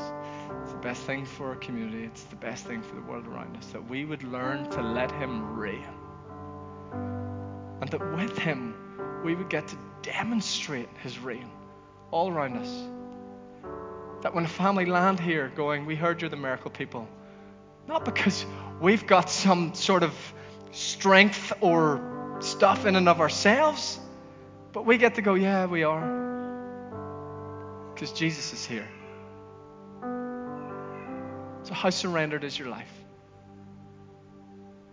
it's 0.63 0.71
the 0.71 0.79
best 0.79 1.01
thing 1.01 1.25
for 1.25 1.49
our 1.49 1.55
community, 1.57 2.05
it's 2.05 2.23
the 2.23 2.37
best 2.37 2.65
thing 2.65 2.81
for 2.81 2.95
the 2.95 3.01
world 3.01 3.27
around 3.27 3.57
us 3.57 3.67
that 3.67 3.89
we 3.89 4.05
would 4.05 4.23
learn 4.23 4.69
to 4.69 4.81
let 4.81 5.11
Him 5.11 5.57
reign. 5.57 5.85
And 7.81 7.89
that 7.89 8.15
with 8.15 8.37
him, 8.37 8.73
we 9.23 9.35
would 9.35 9.49
get 9.49 9.67
to 9.67 9.77
demonstrate 10.01 10.89
his 11.03 11.19
reign 11.19 11.49
all 12.11 12.29
around 12.29 12.57
us. 12.57 12.87
That 14.21 14.33
when 14.33 14.45
a 14.45 14.49
family 14.49 14.85
land 14.85 15.19
here 15.19 15.51
going, 15.55 15.85
We 15.85 15.95
heard 15.95 16.21
you're 16.21 16.29
the 16.29 16.37
miracle 16.37 16.71
people, 16.71 17.07
not 17.87 18.05
because 18.05 18.45
we've 18.81 19.05
got 19.05 19.29
some 19.29 19.73
sort 19.73 20.03
of 20.03 20.13
strength 20.71 21.53
or 21.61 22.37
stuff 22.39 22.85
in 22.85 22.95
and 22.95 23.07
of 23.09 23.19
ourselves, 23.19 23.99
but 24.73 24.85
we 24.85 24.97
get 24.97 25.15
to 25.15 25.21
go, 25.21 25.35
Yeah, 25.35 25.65
we 25.65 25.83
are. 25.83 26.25
Because 27.93 28.11
Jesus 28.11 28.53
is 28.53 28.65
here. 28.65 28.87
So, 31.63 31.73
how 31.73 31.89
surrendered 31.89 32.43
is 32.43 32.57
your 32.57 32.69
life? 32.69 32.91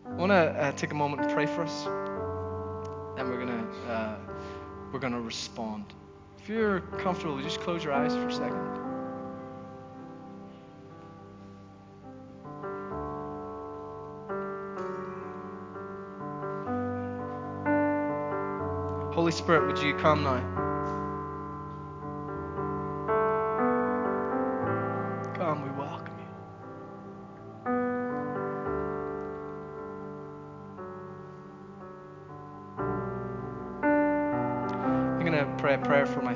I 0.07 0.15
want 0.15 0.31
to 0.31 0.37
uh, 0.37 0.73
take 0.73 0.91
a 0.91 0.95
moment 0.95 1.23
and 1.23 1.33
pray 1.33 1.47
for 1.47 1.63
us. 1.63 1.85
Then 3.17 3.29
we're 3.29 3.39
gonna 3.39 3.67
uh, 3.89 4.17
we're 4.93 4.99
gonna 4.99 5.21
respond. 5.21 5.93
If 6.45 6.51
you're 6.51 6.81
comfortable, 6.99 7.41
just 7.41 7.61
close 7.61 7.83
your 7.83 7.95
eyes 7.95 8.13
for 8.13 8.29
a 8.29 8.31
second. 8.31 8.75
Holy 19.15 19.33
Spirit, 19.33 19.67
would 19.67 19.79
you 19.79 19.95
come 19.95 20.23
now? 20.23 20.74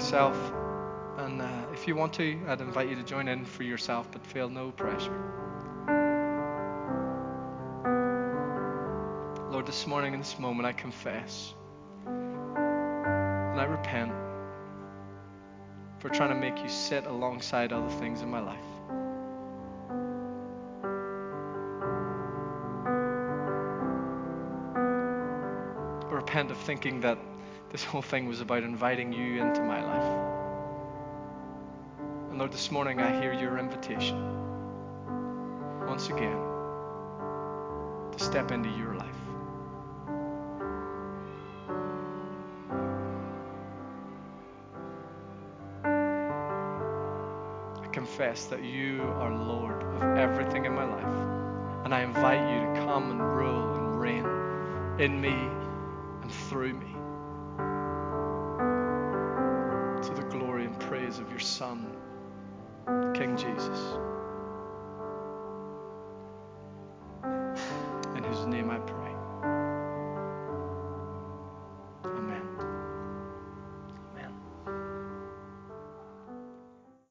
Myself. 0.08 0.52
And 1.18 1.42
uh, 1.42 1.66
if 1.74 1.86
you 1.86 1.94
want 1.94 2.14
to, 2.14 2.40
I'd 2.48 2.62
invite 2.62 2.88
you 2.88 2.96
to 2.96 3.02
join 3.02 3.28
in 3.28 3.44
for 3.44 3.62
yourself, 3.62 4.10
but 4.10 4.24
feel 4.26 4.48
no 4.48 4.70
pressure. 4.70 5.12
Lord, 9.50 9.66
this 9.66 9.86
morning 9.86 10.14
in 10.14 10.20
this 10.20 10.38
moment, 10.38 10.64
I 10.64 10.72
confess 10.72 11.52
and 12.06 13.60
I 13.60 13.64
repent 13.64 14.12
for 15.98 16.08
trying 16.08 16.30
to 16.30 16.36
make 16.36 16.62
you 16.62 16.70
sit 16.70 17.04
alongside 17.04 17.74
other 17.74 17.90
things 17.98 18.22
in 18.22 18.30
my 18.30 18.40
life. 18.40 18.56
I 26.10 26.14
repent 26.14 26.50
of 26.50 26.56
thinking 26.56 27.00
that 27.00 27.18
this 27.70 27.84
whole 27.84 28.02
thing 28.02 28.26
was 28.26 28.40
about 28.40 28.62
inviting 28.62 29.12
you 29.12 29.42
into 29.42 29.62
my 29.62 29.82
life. 29.82 30.28
And 32.30 32.38
Lord, 32.38 32.52
this 32.52 32.70
morning 32.70 33.00
I 33.00 33.20
hear 33.20 33.32
your 33.32 33.58
invitation 33.58 34.16
once 35.86 36.08
again 36.08 36.38
to 38.12 38.18
step 38.18 38.52
into 38.52 38.70
your 38.70 38.94
life. 38.94 39.06
I 47.82 47.86
confess 47.92 48.46
that 48.46 48.64
you 48.64 49.02
are 49.02 49.30
Lord 49.30 49.82
of 49.82 50.02
everything 50.16 50.64
in 50.64 50.74
my 50.74 50.84
life. 50.84 51.84
And 51.84 51.94
I 51.94 52.00
invite 52.00 52.50
you 52.50 52.74
to 52.74 52.86
come 52.86 53.10
and 53.10 53.20
rule 53.20 53.74
and 53.74 54.00
reign 54.00 54.26
in 54.98 55.20
me 55.20 55.36
and 56.22 56.32
through 56.32 56.74
me 56.74 56.97
Son, 61.58 61.84
King 63.14 63.36
Jesus. 63.36 63.98